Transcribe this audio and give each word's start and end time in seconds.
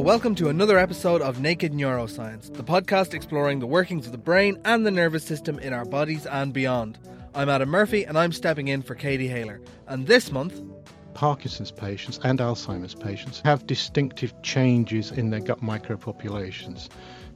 Welcome 0.00 0.34
to 0.36 0.48
another 0.48 0.78
episode 0.78 1.20
of 1.20 1.40
Naked 1.40 1.74
Neuroscience, 1.74 2.52
the 2.54 2.64
podcast 2.64 3.12
exploring 3.12 3.60
the 3.60 3.66
workings 3.66 4.06
of 4.06 4.12
the 4.12 4.18
brain 4.18 4.58
and 4.64 4.84
the 4.84 4.90
nervous 4.90 5.22
system 5.22 5.58
in 5.58 5.74
our 5.74 5.84
bodies 5.84 6.24
and 6.24 6.54
beyond. 6.54 6.98
I'm 7.34 7.50
Adam 7.50 7.68
Murphy 7.68 8.04
and 8.04 8.16
I'm 8.18 8.32
stepping 8.32 8.68
in 8.68 8.80
for 8.80 8.94
Katie 8.94 9.28
Haylor. 9.28 9.60
And 9.88 10.06
this 10.06 10.32
month, 10.32 10.62
Parkinson's 11.12 11.70
patients 11.70 12.18
and 12.24 12.38
Alzheimer's 12.38 12.94
patients 12.94 13.42
have 13.44 13.66
distinctive 13.66 14.32
changes 14.42 15.12
in 15.12 15.28
their 15.28 15.40
gut 15.40 15.60
micropopulations. 15.60 16.88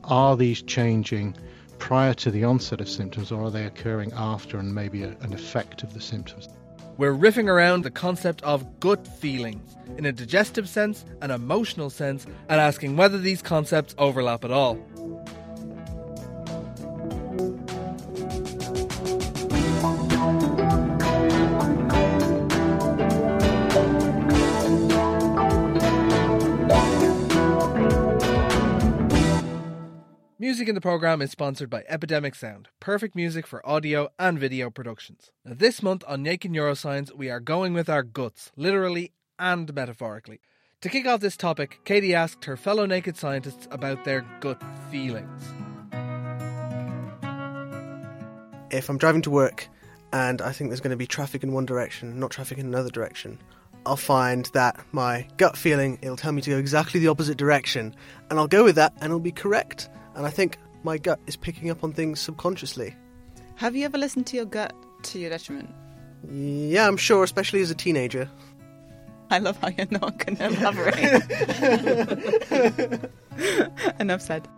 Are 0.05 0.35
these 0.35 0.63
changing 0.63 1.37
prior 1.79 2.15
to 2.15 2.31
the 2.31 2.45
onset 2.45 2.81
of 2.81 2.89
symptoms 2.89 3.31
or 3.31 3.45
are 3.45 3.51
they 3.51 3.67
occurring 3.67 4.11
after 4.17 4.57
and 4.57 4.75
maybe 4.75 5.03
a, 5.03 5.11
an 5.21 5.35
effect 5.35 5.83
of 5.83 5.93
the 5.93 6.01
symptoms? 6.01 6.49
We're 6.97 7.15
riffing 7.15 7.49
around 7.49 7.83
the 7.83 7.91
concept 7.91 8.43
of 8.43 8.81
gut 8.81 9.07
feelings 9.07 9.77
in 9.99 10.07
a 10.07 10.13
digestive 10.13 10.69
sense, 10.69 11.05
an 11.23 11.31
emotional 11.31 11.91
sense, 11.91 12.27
and 12.49 12.61
asking 12.61 12.97
whether 12.97 13.19
these 13.19 13.43
concepts 13.43 13.95
overlap 13.99 14.45
at 14.45 14.51
all. 14.51 14.79
Music 30.45 30.69
in 30.69 30.75
the 30.75 30.81
program 30.83 31.23
is 31.23 31.31
sponsored 31.31 31.71
by 31.71 31.83
Epidemic 31.89 32.35
Sound, 32.35 32.69
perfect 32.79 33.17
music 33.17 33.47
for 33.47 33.67
audio 33.67 34.11
and 34.19 34.39
video 34.39 34.69
productions. 34.69 35.31
Now, 35.43 35.55
this 35.57 35.83
month 35.83 36.05
on 36.07 36.23
Naked 36.23 36.51
Neuroscience, 36.51 37.11
we 37.17 37.31
are 37.31 37.41
going 37.41 37.73
with 37.73 37.89
our 37.89 38.03
guts, 38.03 38.53
literally 38.55 39.13
and 39.39 39.73
metaphorically. 39.75 40.41
To 40.83 40.91
kick 40.91 41.07
off 41.07 41.21
this 41.21 41.39
topic, 41.39 41.81
Katie 41.87 42.15
asked 42.15 42.45
her 42.45 42.59
fellow 42.59 42.85
naked 42.85 43.17
scientists 43.17 43.67
about 43.71 44.05
their 44.05 44.21
gut 44.41 44.63
feelings. 44.91 45.43
If 48.71 48.91
I'm 48.91 48.99
driving 48.99 49.23
to 49.23 49.31
work 49.31 49.67
and 50.13 50.43
I 50.43 50.53
think 50.53 50.69
there's 50.69 50.83
going 50.83 50.91
to 50.91 50.99
be 50.99 51.07
traffic 51.07 51.43
in 51.43 51.55
one 51.55 51.65
direction, 51.65 52.21
not 52.21 52.33
traffic 52.33 52.59
in 52.59 52.67
another 52.67 52.91
direction, 52.91 53.39
I'll 53.87 53.97
find 53.97 54.45
that 54.53 54.79
my 54.93 55.27
gut 55.39 55.57
feeling, 55.57 55.99
it'll 56.03 56.19
tell 56.19 56.33
me 56.33 56.43
to 56.43 56.51
go 56.51 56.59
exactly 56.59 57.01
the 57.01 57.09
opposite 57.09 57.39
direction, 57.39 57.97
and 58.29 58.39
I'll 58.39 58.47
go 58.47 58.63
with 58.63 58.75
that 58.75 58.93
and 58.97 59.05
it'll 59.05 59.21
be 59.21 59.33
correct 59.33 59.89
and 60.15 60.27
I 60.27 60.31
think 60.31 60.59
my 60.83 60.99
gut 60.99 61.21
is 61.27 61.37
picking 61.37 61.71
up 61.71 61.85
on 61.85 61.93
things 61.93 62.21
subconsciously. 62.21 62.95
Have 63.57 63.77
you 63.77 63.85
ever 63.85 63.99
listened 63.99 64.27
to 64.29 64.37
your 64.37 64.47
gut 64.47 64.75
to 65.05 65.19
your 65.19 65.31
detriment? 65.31 65.71
Yeah, 66.31 66.87
I'm 66.87 66.97
sure, 66.97 67.25
especially 67.25 67.61
as 67.61 67.71
a 67.71 67.75
teenager. 67.75 68.29
I 69.31 69.39
love 69.39 69.57
how 69.59 69.69
you're 69.69 69.87
not 69.91 70.19
going 70.19 70.37
to 70.37 70.47
elaborate. 70.47 71.23
Enough 74.01 74.21
said. 74.21 74.49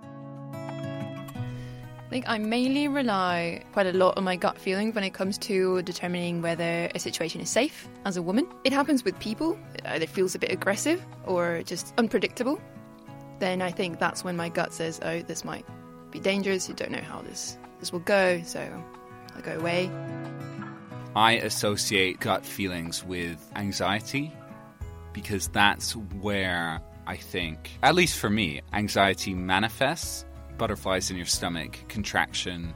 I 0.53 2.09
think 2.09 2.29
I 2.29 2.39
mainly 2.39 2.87
rely 2.87 3.65
quite 3.73 3.87
a 3.87 3.93
lot 3.93 4.17
on 4.17 4.25
my 4.25 4.37
gut 4.37 4.59
feeling 4.59 4.93
when 4.93 5.03
it 5.03 5.13
comes 5.13 5.39
to 5.39 5.83
determining 5.83 6.41
whether 6.41 6.89
a 6.95 6.99
situation 7.01 7.41
is 7.41 7.51
safe 7.51 7.89
as 8.05 8.17
a 8.17 8.23
woman. 8.23 8.47
It 8.65 8.73
happens 8.73 9.05
with 9.05 9.19
people, 9.19 9.55
uh, 9.55 9.75
it 9.75 9.87
either 9.87 10.07
feels 10.07 10.35
a 10.35 10.39
bit 10.39 10.53
aggressive 10.53 11.05
or 11.25 11.63
just 11.65 11.93
unpredictable 11.99 12.61
then 13.39 13.63
I 13.63 13.71
think 13.71 13.99
that's 13.99 14.25
when 14.25 14.37
my 14.37 14.49
gut 14.49 14.73
says, 14.73 15.01
oh, 15.03 15.23
this 15.23 15.45
might 15.45 15.67
be 16.11 16.19
dangerous. 16.19 16.69
You 16.69 16.75
don't 16.75 16.91
know 16.91 17.01
how 17.01 17.23
this, 17.23 17.57
this 17.81 17.93
will 17.93 18.01
go, 18.01 18.41
so 18.43 18.61
I'll 19.35 19.43
go 19.43 19.59
away. 19.59 19.91
I 21.15 21.33
associate 21.33 22.21
gut 22.21 22.45
feelings 22.45 23.05
with 23.05 23.39
anxiety 23.57 24.33
because 25.13 25.49
that's 25.49 25.97
where 25.97 26.81
I 27.07 27.17
think, 27.17 27.71
at 27.83 27.95
least 27.95 28.19
for 28.19 28.29
me, 28.29 28.61
anxiety 28.73 29.33
manifests 29.35 30.27
butterflies 30.57 31.11
in 31.11 31.17
your 31.17 31.27
stomach, 31.27 31.79
contraction, 31.89 32.75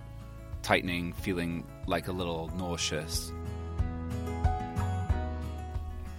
tightening, 0.63 1.13
feeling 1.13 1.67
like 1.87 2.09
a 2.09 2.13
little 2.13 2.51
nauseous. 2.57 3.33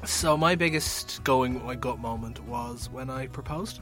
So, 0.04 0.36
my 0.36 0.56
biggest 0.56 1.24
going 1.24 1.54
with 1.54 1.64
my 1.64 1.76
gut 1.76 2.00
moment 2.00 2.44
was 2.46 2.90
when 2.90 3.10
I 3.10 3.28
proposed. 3.28 3.82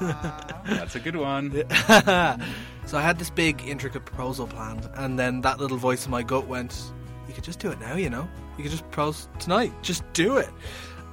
That's 0.00 0.94
a 0.94 1.00
good 1.00 1.16
one. 1.16 1.52
so 2.86 2.98
I 2.98 3.02
had 3.02 3.18
this 3.18 3.30
big, 3.30 3.62
intricate 3.66 4.04
proposal 4.04 4.46
planned, 4.46 4.88
and 4.94 5.18
then 5.18 5.42
that 5.42 5.58
little 5.58 5.76
voice 5.76 6.04
in 6.04 6.10
my 6.10 6.22
gut 6.22 6.46
went, 6.46 6.92
"You 7.28 7.34
could 7.34 7.44
just 7.44 7.58
do 7.58 7.70
it 7.70 7.80
now, 7.80 7.96
you 7.96 8.10
know. 8.10 8.28
You 8.56 8.64
could 8.64 8.72
just 8.72 8.84
propose 8.90 9.28
tonight. 9.38 9.72
Just 9.82 10.10
do 10.12 10.38
it." 10.38 10.50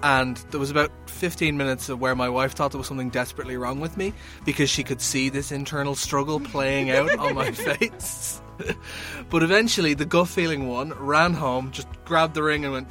And 0.03 0.37
there 0.51 0.59
was 0.59 0.69
about 0.69 0.91
15 1.07 1.57
minutes 1.57 1.89
of 1.89 1.99
where 1.99 2.15
my 2.15 2.29
wife 2.29 2.53
thought 2.53 2.71
there 2.71 2.77
was 2.77 2.87
something 2.87 3.09
desperately 3.09 3.57
wrong 3.57 3.79
with 3.79 3.97
me 3.97 4.13
because 4.45 4.69
she 4.69 4.83
could 4.83 5.01
see 5.01 5.29
this 5.29 5.51
internal 5.51 5.95
struggle 5.95 6.39
playing 6.39 6.91
out 6.91 7.17
on 7.17 7.33
my 7.33 7.51
face. 7.67 8.41
but 9.29 9.43
eventually, 9.43 9.93
the 9.95 10.05
gut 10.05 10.27
feeling 10.27 10.67
won, 10.67 10.93
ran 10.99 11.33
home, 11.33 11.71
just 11.71 11.87
grabbed 12.05 12.35
the 12.35 12.43
ring 12.43 12.63
and 12.63 12.73
went, 12.73 12.87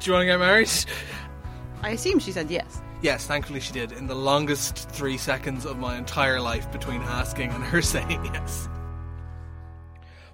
Do 0.00 0.06
you 0.06 0.12
want 0.12 0.22
to 0.22 0.26
get 0.26 0.38
married? 0.38 0.70
I 1.82 1.90
assume 1.90 2.18
she 2.18 2.32
said 2.32 2.50
yes. 2.50 2.80
Yes, 3.04 3.26
thankfully 3.26 3.60
she 3.60 3.74
did, 3.74 3.92
in 3.92 4.06
the 4.06 4.14
longest 4.14 4.88
three 4.88 5.18
seconds 5.18 5.66
of 5.66 5.76
my 5.76 5.98
entire 5.98 6.40
life 6.40 6.72
between 6.72 7.02
asking 7.02 7.50
and 7.50 7.62
her 7.62 7.82
saying 7.92 8.24
yes. 8.32 8.66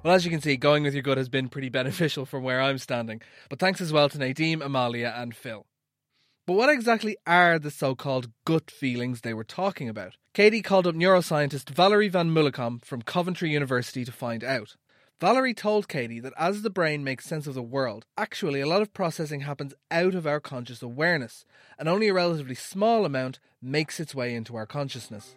Well, 0.04 0.14
as 0.14 0.24
you 0.24 0.30
can 0.30 0.40
see, 0.40 0.56
going 0.56 0.84
with 0.84 0.94
your 0.94 1.02
gut 1.02 1.18
has 1.18 1.28
been 1.28 1.48
pretty 1.48 1.68
beneficial 1.68 2.24
from 2.24 2.44
where 2.44 2.60
I'm 2.60 2.78
standing, 2.78 3.22
but 3.48 3.58
thanks 3.58 3.80
as 3.80 3.92
well 3.92 4.08
to 4.08 4.18
Nadim, 4.18 4.64
Amalia, 4.64 5.12
and 5.16 5.34
Phil. 5.34 5.66
But 6.46 6.52
what 6.52 6.70
exactly 6.70 7.16
are 7.26 7.58
the 7.58 7.72
so 7.72 7.96
called 7.96 8.30
gut 8.44 8.70
feelings 8.70 9.22
they 9.22 9.34
were 9.34 9.42
talking 9.42 9.88
about? 9.88 10.16
Katie 10.32 10.62
called 10.62 10.86
up 10.86 10.94
neuroscientist 10.94 11.70
Valerie 11.70 12.08
van 12.08 12.32
Mulukom 12.32 12.84
from 12.84 13.02
Coventry 13.02 13.50
University 13.50 14.04
to 14.04 14.12
find 14.12 14.44
out. 14.44 14.76
Valerie 15.20 15.52
told 15.52 15.86
Katie 15.86 16.18
that 16.18 16.32
as 16.38 16.62
the 16.62 16.70
brain 16.70 17.04
makes 17.04 17.26
sense 17.26 17.46
of 17.46 17.52
the 17.52 17.62
world, 17.62 18.06
actually 18.16 18.62
a 18.62 18.66
lot 18.66 18.80
of 18.80 18.94
processing 18.94 19.40
happens 19.40 19.74
out 19.90 20.14
of 20.14 20.26
our 20.26 20.40
conscious 20.40 20.80
awareness, 20.80 21.44
and 21.78 21.90
only 21.90 22.08
a 22.08 22.14
relatively 22.14 22.54
small 22.54 23.04
amount 23.04 23.38
makes 23.60 24.00
its 24.00 24.14
way 24.14 24.34
into 24.34 24.56
our 24.56 24.64
consciousness. 24.64 25.36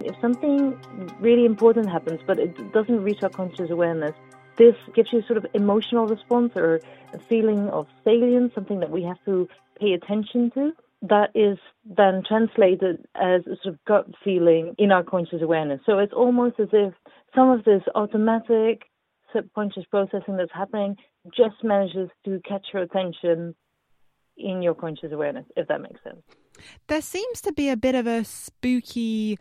If 0.00 0.20
something 0.20 0.76
really 1.20 1.44
important 1.44 1.88
happens 1.88 2.18
but 2.26 2.40
it 2.40 2.72
doesn't 2.72 3.04
reach 3.04 3.22
our 3.22 3.28
conscious 3.28 3.70
awareness, 3.70 4.16
this 4.56 4.74
gives 4.92 5.12
you 5.12 5.22
sort 5.22 5.36
of 5.36 5.46
emotional 5.54 6.08
response 6.08 6.52
or 6.56 6.80
a 7.12 7.18
feeling 7.28 7.68
of 7.68 7.86
salience, 8.02 8.52
something 8.56 8.80
that 8.80 8.90
we 8.90 9.04
have 9.04 9.24
to 9.24 9.48
pay 9.78 9.92
attention 9.92 10.50
to 10.50 10.72
that 11.08 11.30
is 11.34 11.58
then 11.84 12.22
translated 12.26 13.06
as 13.14 13.42
a 13.46 13.56
sort 13.62 13.74
of 13.74 13.84
gut 13.86 14.06
feeling 14.24 14.74
in 14.78 14.90
our 14.90 15.02
conscious 15.02 15.42
awareness. 15.42 15.80
So 15.84 15.98
it's 15.98 16.14
almost 16.14 16.58
as 16.58 16.68
if 16.72 16.94
some 17.34 17.50
of 17.50 17.64
this 17.64 17.82
automatic 17.94 18.82
subconscious 19.34 19.84
processing 19.90 20.36
that's 20.36 20.52
happening 20.52 20.96
just 21.36 21.62
manages 21.62 22.08
to 22.24 22.40
catch 22.48 22.66
your 22.72 22.82
attention 22.82 23.54
in 24.36 24.62
your 24.62 24.74
conscious 24.74 25.12
awareness, 25.12 25.44
if 25.56 25.68
that 25.68 25.80
makes 25.80 26.02
sense. 26.02 26.22
There 26.86 27.02
seems 27.02 27.40
to 27.42 27.52
be 27.52 27.68
a 27.68 27.76
bit 27.76 27.94
of 27.94 28.06
a 28.06 28.24
spooky, 28.24 29.38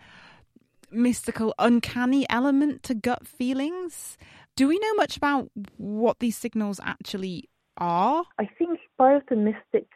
mystical, 0.91 1.53
uncanny 1.57 2.25
element 2.29 2.83
to 2.83 2.93
gut 2.93 3.25
feelings. 3.25 4.17
Do 4.55 4.67
we 4.67 4.79
know 4.79 4.93
much 4.95 5.15
about 5.15 5.49
what 5.77 6.19
these 6.19 6.35
signals 6.35 6.79
actually 6.83 7.49
are? 7.77 8.25
I 8.37 8.47
think 8.57 8.79
part 8.97 9.15
of 9.17 9.23
the 9.29 9.35
mystic 9.35 9.87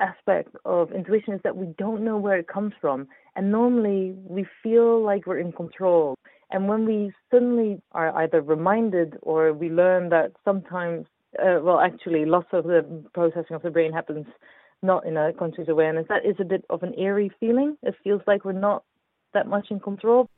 aspect 0.00 0.54
of 0.64 0.92
intuition 0.92 1.34
is 1.34 1.40
that 1.44 1.56
we 1.56 1.66
don't 1.78 2.04
know 2.04 2.16
where 2.16 2.38
it 2.38 2.48
comes 2.48 2.72
from. 2.80 3.06
And 3.36 3.52
normally 3.52 4.14
we 4.24 4.46
feel 4.62 5.02
like 5.04 5.26
we're 5.26 5.38
in 5.38 5.52
control. 5.52 6.16
And 6.50 6.68
when 6.68 6.84
we 6.84 7.12
suddenly 7.30 7.80
are 7.92 8.14
either 8.22 8.40
reminded 8.40 9.16
or 9.22 9.52
we 9.52 9.68
learn 9.70 10.08
that 10.10 10.32
sometimes, 10.44 11.06
uh, 11.38 11.60
well, 11.62 11.80
actually, 11.80 12.24
lots 12.24 12.48
of 12.52 12.64
the 12.64 13.04
processing 13.14 13.54
of 13.54 13.62
the 13.62 13.70
brain 13.70 13.92
happens 13.92 14.26
not 14.82 15.06
in 15.06 15.16
a 15.16 15.32
conscious 15.32 15.68
awareness, 15.68 16.06
that 16.08 16.24
is 16.24 16.36
a 16.40 16.44
bit 16.44 16.64
of 16.70 16.82
an 16.82 16.98
eerie 16.98 17.30
feeling. 17.38 17.76
It 17.82 17.94
feels 18.02 18.22
like 18.26 18.44
we're 18.44 18.52
not 18.52 18.82
that 19.32 19.46
much 19.46 19.70
in 19.70 19.80
control. 19.80 20.28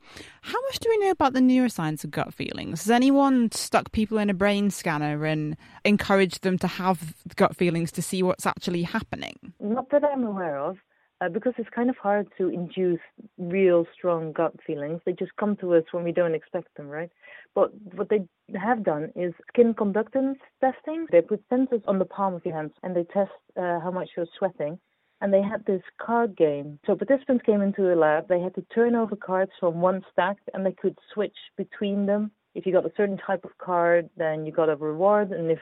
How 0.41 0.61
much 0.63 0.79
do 0.79 0.89
we 0.89 0.97
know 0.99 1.11
about 1.11 1.33
the 1.33 1.39
neuroscience 1.39 2.03
of 2.03 2.11
gut 2.11 2.33
feelings? 2.33 2.83
Has 2.83 2.91
anyone 2.91 3.51
stuck 3.51 3.91
people 3.91 4.17
in 4.17 4.29
a 4.29 4.33
brain 4.33 4.69
scanner 4.69 5.25
and 5.25 5.57
encouraged 5.83 6.43
them 6.43 6.57
to 6.59 6.67
have 6.67 7.13
gut 7.35 7.55
feelings 7.55 7.91
to 7.93 8.01
see 8.01 8.23
what's 8.23 8.45
actually 8.45 8.83
happening? 8.83 9.53
Not 9.59 9.89
that 9.91 10.03
I'm 10.03 10.23
aware 10.23 10.59
of 10.59 10.77
uh, 11.21 11.29
because 11.29 11.53
it's 11.57 11.69
kind 11.69 11.89
of 11.89 11.97
hard 11.97 12.27
to 12.37 12.49
induce 12.49 12.99
real 13.37 13.85
strong 13.93 14.33
gut 14.33 14.53
feelings. 14.65 15.01
They 15.05 15.13
just 15.13 15.35
come 15.37 15.55
to 15.57 15.75
us 15.75 15.83
when 15.91 16.03
we 16.03 16.11
don't 16.11 16.35
expect 16.35 16.75
them, 16.75 16.87
right? 16.87 17.09
But 17.55 17.71
what 17.93 18.09
they 18.09 18.21
have 18.55 18.83
done 18.83 19.11
is 19.15 19.33
skin 19.47 19.73
conductance 19.73 20.37
testing. 20.61 21.07
They 21.11 21.21
put 21.21 21.47
sensors 21.49 21.83
on 21.87 21.99
the 21.99 22.05
palm 22.05 22.33
of 22.33 22.45
your 22.45 22.55
hands 22.55 22.73
and 22.81 22.95
they 22.95 23.03
test 23.03 23.31
uh, 23.57 23.79
how 23.79 23.91
much 23.91 24.09
you're 24.17 24.25
sweating. 24.37 24.79
And 25.23 25.33
they 25.33 25.41
had 25.41 25.65
this 25.65 25.81
card 26.01 26.35
game. 26.35 26.79
So 26.85 26.95
participants 26.95 27.45
came 27.45 27.61
into 27.61 27.81
the 27.81 27.95
lab. 27.95 28.27
They 28.27 28.41
had 28.41 28.53
to 28.55 28.61
turn 28.75 28.93
over 28.93 29.15
cards 29.15 29.53
from 29.57 29.79
one 29.79 30.03
stack 30.11 30.35
and 30.53 30.65
they 30.65 30.73
could 30.73 30.97
switch 31.13 31.37
between 31.55 32.05
them. 32.05 32.29
If 32.55 32.65
you 32.65 32.73
got 32.73 32.85
a 32.85 32.91
certain 32.97 33.17
type 33.17 33.45
of 33.45 33.57
card, 33.57 34.09
then 34.17 34.45
you 34.45 34.51
got 34.51 34.67
a 34.67 34.75
reward. 34.75 35.31
And 35.31 35.49
if 35.49 35.59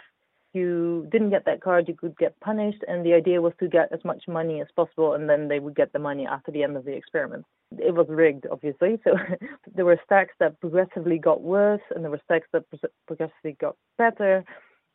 you 0.54 1.08
didn't 1.12 1.30
get 1.30 1.46
that 1.46 1.62
card, 1.62 1.88
you 1.88 1.94
could 1.94 2.18
get 2.18 2.40
punished. 2.40 2.84
And 2.88 3.06
the 3.06 3.14
idea 3.14 3.40
was 3.40 3.54
to 3.60 3.68
get 3.68 3.92
as 3.94 4.04
much 4.04 4.24
money 4.28 4.62
as 4.62 4.68
possible, 4.76 5.14
and 5.14 5.30
then 5.30 5.48
they 5.48 5.60
would 5.60 5.76
get 5.76 5.94
the 5.94 6.00
money 6.00 6.26
after 6.26 6.52
the 6.52 6.64
end 6.64 6.76
of 6.76 6.86
the 6.86 6.94
experiment. 6.94 7.46
It 7.78 7.94
was 7.94 8.08
rigged, 8.10 8.48
obviously. 8.52 9.00
So 9.04 9.12
there 9.76 9.86
were 9.86 10.00
stacks 10.04 10.34
that 10.40 10.60
progressively 10.60 11.20
got 11.20 11.44
worse, 11.44 11.82
and 11.94 12.04
there 12.04 12.12
were 12.12 12.22
stacks 12.26 12.48
that 12.52 12.64
progressively 13.06 13.58
got 13.62 13.78
better. 14.00 14.44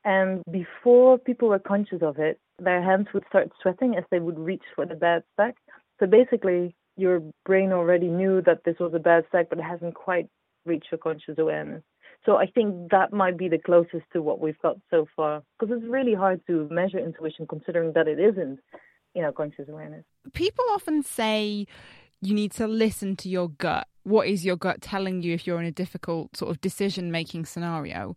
And 0.07 0.43
before 0.51 1.19
people 1.19 1.49
were 1.49 1.59
conscious 1.59 2.01
of 2.01 2.19
it, 2.19 2.39
their 2.61 2.81
hands 2.81 3.09
would 3.13 3.25
start 3.29 3.51
sweating 3.61 3.97
as 3.97 4.05
they 4.11 4.21
would 4.21 4.39
reach 4.39 4.63
for 4.75 4.87
the 4.87 4.95
bad 4.95 5.25
stack. 5.35 5.57
So 5.99 6.07
basically, 6.07 6.77
your 6.97 7.21
brain 7.45 7.73
already 7.73 8.07
knew 8.07 8.41
that 8.43 8.63
this 8.65 8.77
was 8.79 8.95
a 8.95 9.01
bad 9.01 9.25
stack, 9.29 9.49
but 9.51 9.59
it 9.59 9.65
hasn't 9.65 9.95
quite 9.95 10.29
reached 10.65 10.87
your 10.93 10.99
conscious 10.99 11.35
awareness. 11.39 11.83
So 12.25 12.37
I 12.37 12.47
think 12.47 12.91
that 12.93 13.13
might 13.13 13.37
be 13.37 13.49
the 13.49 13.59
closest 13.59 14.05
to 14.13 14.23
what 14.23 14.41
we've 14.41 14.59
got 14.61 14.77
so 14.91 15.07
far, 15.17 15.43
because 15.59 15.77
it's 15.77 15.91
really 15.91 16.15
hard 16.15 16.41
to 16.47 16.69
measure 16.71 16.99
intuition 16.99 17.47
considering 17.49 17.93
that 17.95 18.07
it 18.07 18.21
isn't, 18.21 18.61
you 19.15 19.23
know, 19.23 19.33
conscious 19.33 19.69
awareness. 19.69 20.05
People 20.35 20.65
often 20.71 21.03
say 21.03 21.67
you 22.23 22.33
need 22.33 22.53
to 22.53 22.69
listen 22.69 23.17
to 23.17 23.29
your 23.29 23.49
gut. 23.49 23.89
What 24.05 24.29
is 24.29 24.45
your 24.45 24.57
gut 24.57 24.81
telling 24.81 25.23
you 25.23 25.35
if 25.35 25.47
you're 25.47 25.61
in 25.61 25.67
a 25.67 25.73
difficult 25.73 26.37
sort 26.37 26.53
of 26.53 26.61
decision 26.61 27.11
making 27.11 27.45
scenario? 27.45 28.17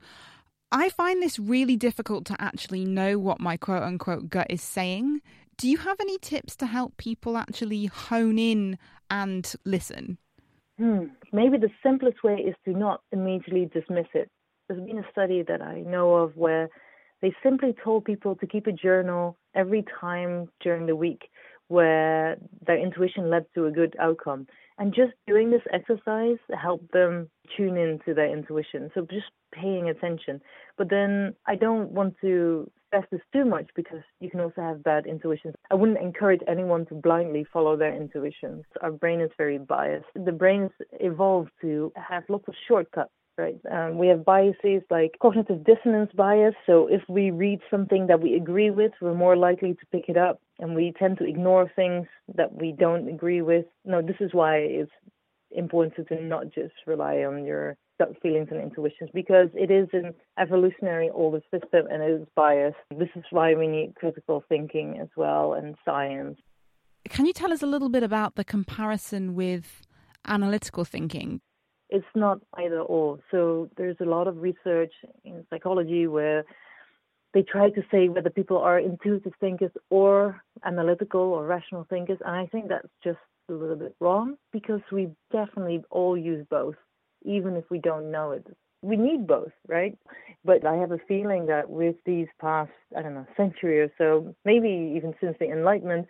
I 0.72 0.90
find 0.90 1.22
this 1.22 1.40
really 1.40 1.76
difficult 1.76 2.26
to 2.26 2.36
actually 2.40 2.86
know 2.86 3.18
what 3.18 3.40
my 3.40 3.58
quote 3.58 3.84
unquote 3.84 4.30
gut 4.30 4.48
is 4.50 4.62
saying. 4.62 5.22
Do 5.58 5.68
you 5.68 5.78
have 5.78 6.00
any 6.00 6.18
tips 6.20 6.56
to 6.58 6.68
help 6.68 6.98
people 6.98 7.38
actually 7.38 7.88
hone 7.88 8.38
in 8.38 8.78
and 9.10 9.52
listen? 9.66 10.18
Hmm. 10.78 11.06
Maybe 11.34 11.58
the 11.58 11.72
simplest 11.84 12.24
way 12.24 12.36
is 12.36 12.56
to 12.66 12.72
not 12.72 13.02
immediately 13.12 13.70
dismiss 13.74 14.08
it. 14.14 14.30
There's 14.68 14.82
been 14.86 15.00
a 15.00 15.12
study 15.12 15.44
that 15.48 15.62
I 15.62 15.82
know 15.82 16.16
of 16.16 16.38
where 16.38 16.70
they 17.22 17.34
simply 17.44 17.76
told 17.84 18.06
people 18.06 18.36
to 18.36 18.48
keep 18.48 18.68
a 18.68 18.72
journal 18.72 19.38
every 19.56 19.84
time 20.00 20.50
during 20.62 20.86
the 20.86 20.96
week 20.96 21.24
where 21.68 22.38
their 22.66 22.78
intuition 22.78 23.30
led 23.30 23.46
to 23.56 23.66
a 23.66 23.72
good 23.72 23.96
outcome. 24.00 24.48
And 24.80 24.94
just 24.94 25.12
doing 25.28 25.52
this 25.52 25.62
exercise 25.74 26.38
helped 26.58 26.92
them 26.94 27.30
tune 27.56 27.78
into 27.78 28.14
their 28.14 28.32
intuition. 28.32 28.90
So 28.96 29.02
just 29.02 29.28
paying 29.54 29.90
attention. 29.90 30.42
But 30.78 30.90
then 30.90 31.36
I 31.46 31.56
don't 31.56 31.92
want 31.92 32.16
to 32.22 32.72
stress 32.88 33.04
this 33.12 33.22
too 33.34 33.44
much 33.44 33.70
because 33.76 34.02
you 34.22 34.30
can 34.30 34.40
also 34.40 34.62
have 34.62 34.82
bad 34.84 35.06
intuitions. 35.06 35.54
I 35.70 35.76
wouldn't 35.76 36.00
encourage 36.00 36.40
anyone 36.48 36.86
to 36.88 36.96
blindly 36.96 37.46
follow 37.52 37.76
their 37.76 37.94
intuitions. 37.94 38.64
Our 38.82 38.92
brain 38.92 39.20
is 39.20 39.32
very 39.38 39.58
biased. 39.58 40.08
The 40.16 40.32
brain 40.32 40.64
is 40.64 40.88
evolved 40.94 41.52
to 41.62 41.92
have 41.96 42.24
lots 42.30 42.48
of 42.48 42.56
shortcuts 42.68 43.12
right? 43.38 43.60
Um, 43.72 43.98
we 43.98 44.08
have 44.08 44.26
biases 44.26 44.82
like 44.90 45.16
cognitive 45.22 45.64
dissonance 45.64 46.12
bias. 46.14 46.56
So 46.66 46.88
if 46.88 47.02
we 47.08 47.32
read 47.32 47.60
something 47.72 48.08
that 48.08 48.22
we 48.22 48.36
agree 48.36 48.70
with, 48.70 48.92
we're 49.02 49.14
more 49.14 49.38
likely 49.38 49.76
to 49.76 49.86
pick 49.94 50.10
it 50.10 50.18
up, 50.18 50.42
and 50.60 50.76
we 50.76 50.94
tend 50.98 51.18
to 51.18 51.26
ignore 51.26 51.72
things 51.76 52.08
that 52.36 52.54
we 52.54 52.74
don't 52.78 53.08
agree 53.08 53.42
with. 53.42 53.66
No, 53.86 54.02
this 54.02 54.18
is 54.20 54.34
why 54.34 54.58
it's 54.58 54.92
important 55.52 56.08
to 56.08 56.24
not 56.24 56.46
just 56.54 56.74
rely 56.86 57.18
on 57.24 57.46
your 57.46 57.78
gut 57.98 58.16
feelings 58.22 58.48
and 58.52 58.62
intuitions 58.62 59.10
because 59.14 59.50
it 59.54 59.72
is 59.72 59.88
an 59.94 60.14
evolutionary 60.40 61.10
older 61.10 61.42
system 61.52 61.86
and 61.92 62.02
it 62.04 62.22
is 62.22 62.28
biased. 62.36 62.78
This 62.98 63.10
is 63.16 63.24
why 63.32 63.56
we 63.56 63.68
need 63.68 63.96
critical 63.96 64.44
thinking 64.48 65.00
as 65.02 65.10
well 65.16 65.54
and 65.54 65.76
science. 65.84 66.38
Can 67.10 67.26
you 67.26 67.34
tell 67.34 67.52
us 67.52 67.62
a 67.62 67.68
little 67.68 67.90
bit 67.90 68.04
about 68.04 68.36
the 68.36 68.44
comparison 68.44 69.36
with 69.36 69.88
analytical 70.26 70.86
thinking? 70.86 71.42
It's 71.90 72.06
not 72.16 72.40
either 72.56 72.80
or. 72.80 73.20
So 73.32 73.70
there's 73.76 73.98
a 74.00 74.06
lot 74.06 74.28
of 74.28 74.38
research 74.38 74.94
in 75.24 75.46
psychology 75.50 76.06
where 76.08 76.44
they 77.34 77.44
try 77.44 77.70
to 77.70 77.82
say 77.92 78.10
whether 78.10 78.30
people 78.30 78.58
are 78.58 78.80
intuitive 78.80 79.34
thinkers 79.40 79.72
or 79.90 80.42
analytical 80.66 81.22
or 81.22 81.46
rational 81.46 81.86
thinkers. 81.90 82.18
And 82.26 82.36
I 82.36 82.48
think 82.48 82.70
that's 82.70 82.88
just 83.04 83.20
a 83.50 83.54
little 83.54 83.76
bit 83.76 83.96
wrong 84.00 84.38
because 84.52 84.82
we 84.92 85.10
definitely 85.32 85.84
all 85.92 86.18
use 86.18 86.46
both 86.50 86.76
even 87.24 87.56
if 87.56 87.66
we 87.70 87.80
don't 87.80 88.12
know 88.12 88.32
it. 88.32 88.46
We 88.82 88.96
need 88.96 89.28
both, 89.28 89.52
right? 89.68 89.98
But 90.46 90.66
I 90.66 90.76
have 90.76 90.92
a 90.92 91.00
feeling 91.06 91.48
that 91.48 91.70
with 91.70 91.98
these 92.06 92.28
past, 92.40 92.72
I 92.98 93.02
don't 93.02 93.14
know, 93.14 93.26
century 93.36 93.82
or 93.82 93.92
so, 93.98 94.34
maybe 94.46 94.94
even 94.96 95.14
since 95.20 95.36
the 95.38 95.52
Enlightenment, 95.52 96.08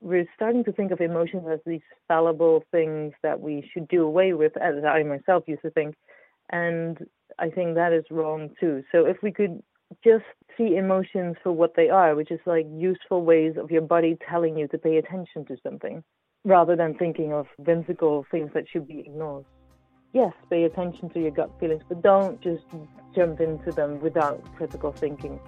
we're 0.00 0.26
starting 0.36 0.62
to 0.64 0.72
think 0.72 0.92
of 0.92 1.00
emotions 1.00 1.44
as 1.50 1.60
these 1.64 1.80
fallible 2.08 2.64
things 2.70 3.14
that 3.22 3.40
we 3.40 3.68
should 3.72 3.88
do 3.88 4.02
away 4.02 4.34
with, 4.34 4.54
as 4.58 4.74
I 4.84 5.02
myself 5.04 5.44
used 5.46 5.62
to 5.62 5.70
think. 5.70 5.94
And 6.50 6.98
I 7.38 7.48
think 7.48 7.76
that 7.76 7.94
is 7.94 8.04
wrong 8.10 8.50
too. 8.60 8.84
So 8.92 9.06
if 9.06 9.16
we 9.22 9.32
could 9.32 9.62
just 10.04 10.24
see 10.56 10.76
emotions 10.76 11.36
for 11.42 11.52
what 11.52 11.74
they 11.76 11.88
are, 11.88 12.14
which 12.14 12.30
is 12.30 12.40
like 12.46 12.66
useful 12.72 13.24
ways 13.24 13.54
of 13.56 13.70
your 13.70 13.82
body 13.82 14.18
telling 14.28 14.56
you 14.56 14.68
to 14.68 14.78
pay 14.78 14.96
attention 14.98 15.44
to 15.46 15.56
something, 15.62 16.02
rather 16.44 16.76
than 16.76 16.94
thinking 16.94 17.32
of 17.32 17.46
whimsical 17.58 18.26
things 18.30 18.50
that 18.54 18.64
should 18.70 18.86
be 18.86 19.00
ignored 19.00 19.44
yes, 20.12 20.32
pay 20.50 20.64
attention 20.64 21.08
to 21.10 21.20
your 21.20 21.30
gut 21.30 21.50
feelings, 21.58 21.82
but 21.88 22.02
don't 22.02 22.40
just 22.40 22.64
jump 23.14 23.40
into 23.40 23.70
them 23.72 24.00
without 24.00 24.42
critical 24.56 24.92
thinking. 24.92 25.40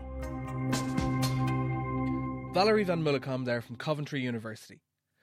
Valerie 2.53 2.85
Van 2.85 3.03
Mulukom 3.03 3.45
there 3.45 3.61
from 3.61 3.77
Coventry 3.77 4.21
University. 4.21 4.81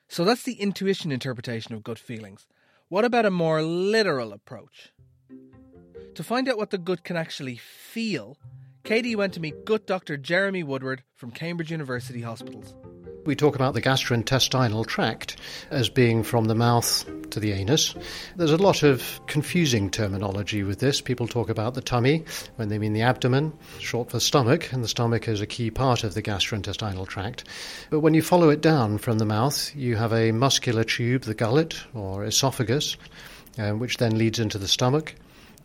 So 0.08 0.26
that's 0.26 0.44
the 0.44 0.54
intuition 0.54 1.12
interpretation 1.12 1.74
of 1.74 1.84
gut 1.84 1.98
feelings. 1.98 2.48
What 2.90 3.06
about 3.06 3.26
a 3.26 3.32
more 3.32 3.62
literal 3.62 4.34
approach? 4.34 4.92
To 6.16 6.24
find 6.24 6.50
out 6.50 6.58
what 6.58 6.72
the 6.72 6.78
gut 6.78 7.06
can 7.06 7.16
actually 7.16 7.56
feel, 7.56 8.38
Katie 8.84 9.16
went 9.16 9.34
to 9.34 9.40
meet 9.40 9.66
gut 9.66 9.86
doctor 9.86 10.18
Jeremy 10.18 10.64
Woodward 10.64 11.04
from 11.16 11.32
Cambridge 11.32 11.72
University 11.72 12.22
Hospitals. 12.22 12.74
We 13.26 13.36
talk 13.36 13.54
about 13.54 13.76
the 13.76 13.82
gastrointestinal 13.82 14.88
tract 14.88 15.38
as 15.70 15.90
being 15.90 16.24
from 16.24 16.46
the 16.46 16.56
mouth 16.56 17.06
to 17.30 17.40
the 17.40 17.52
anus. 17.52 17.94
There's 18.36 18.52
a 18.52 18.58
lot 18.58 18.82
of 18.82 19.22
confusing 19.28 19.92
terminology 19.92 20.64
with 20.64 20.80
this. 20.80 21.02
People 21.02 21.28
talk 21.28 21.50
about 21.50 21.76
the 21.76 21.82
tummy 21.82 22.26
when 22.56 22.70
they 22.70 22.80
mean 22.80 22.94
the 22.94 23.04
abdomen, 23.04 23.54
short 23.78 24.10
for 24.10 24.20
stomach, 24.20 24.74
and 24.74 24.84
the 24.84 24.88
stomach 24.88 25.28
is 25.28 25.40
a 25.40 25.46
key 25.46 25.70
part 25.70 26.04
of 26.04 26.16
the 26.16 26.24
gastrointestinal 26.24 27.08
tract. 27.08 27.44
But 27.92 28.00
when 28.00 28.16
you 28.16 28.24
follow 28.24 28.50
it 28.50 28.62
down 28.62 28.98
from 28.98 29.20
the 29.20 29.26
mouth, 29.26 29.76
you 29.76 29.96
have 29.98 30.12
a 30.12 30.32
muscular 30.32 30.84
tube, 30.84 31.22
the 31.22 31.36
gullet 31.36 31.80
or 31.94 32.26
esophagus, 32.26 32.98
um, 33.60 33.78
which 33.78 33.98
then 33.98 34.18
leads 34.18 34.40
into 34.40 34.58
the 34.58 34.68
stomach. 34.68 35.14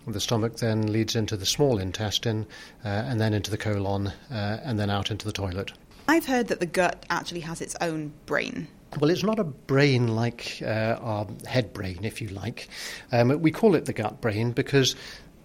The 0.07 0.21
stomach 0.21 0.57
then 0.57 0.93
leads 0.93 1.17
into 1.17 1.37
the 1.37 1.47
small 1.47 1.79
intestine 1.79 2.47
uh, 2.85 2.89
and 2.89 3.21
then 3.21 3.35
into 3.35 3.51
the 3.51 3.59
colon 3.59 4.13
uh, 4.31 4.61
and 4.63 4.79
then 4.79 4.89
out 4.89 5.11
into 5.11 5.27
the 5.27 5.33
toilet. 5.33 5.73
I've 6.09 6.27
heard 6.27 6.49
that 6.49 6.61
the 6.61 6.67
gut 6.67 7.05
actually 7.11 7.41
has 7.41 7.61
its 7.61 7.75
own 7.81 8.13
brain. 8.27 8.69
Well, 9.01 9.11
it's 9.11 9.25
not 9.25 9.41
a 9.41 9.45
brain 9.45 10.15
like 10.15 10.59
uh, 10.63 10.97
our 11.01 11.27
head 11.47 11.73
brain, 11.73 12.05
if 12.05 12.23
you 12.23 12.29
like. 12.29 12.69
Um, 13.11 13.41
we 13.43 13.51
call 13.51 13.75
it 13.75 13.87
the 13.87 13.93
gut 13.93 14.21
brain 14.21 14.53
because 14.53 14.95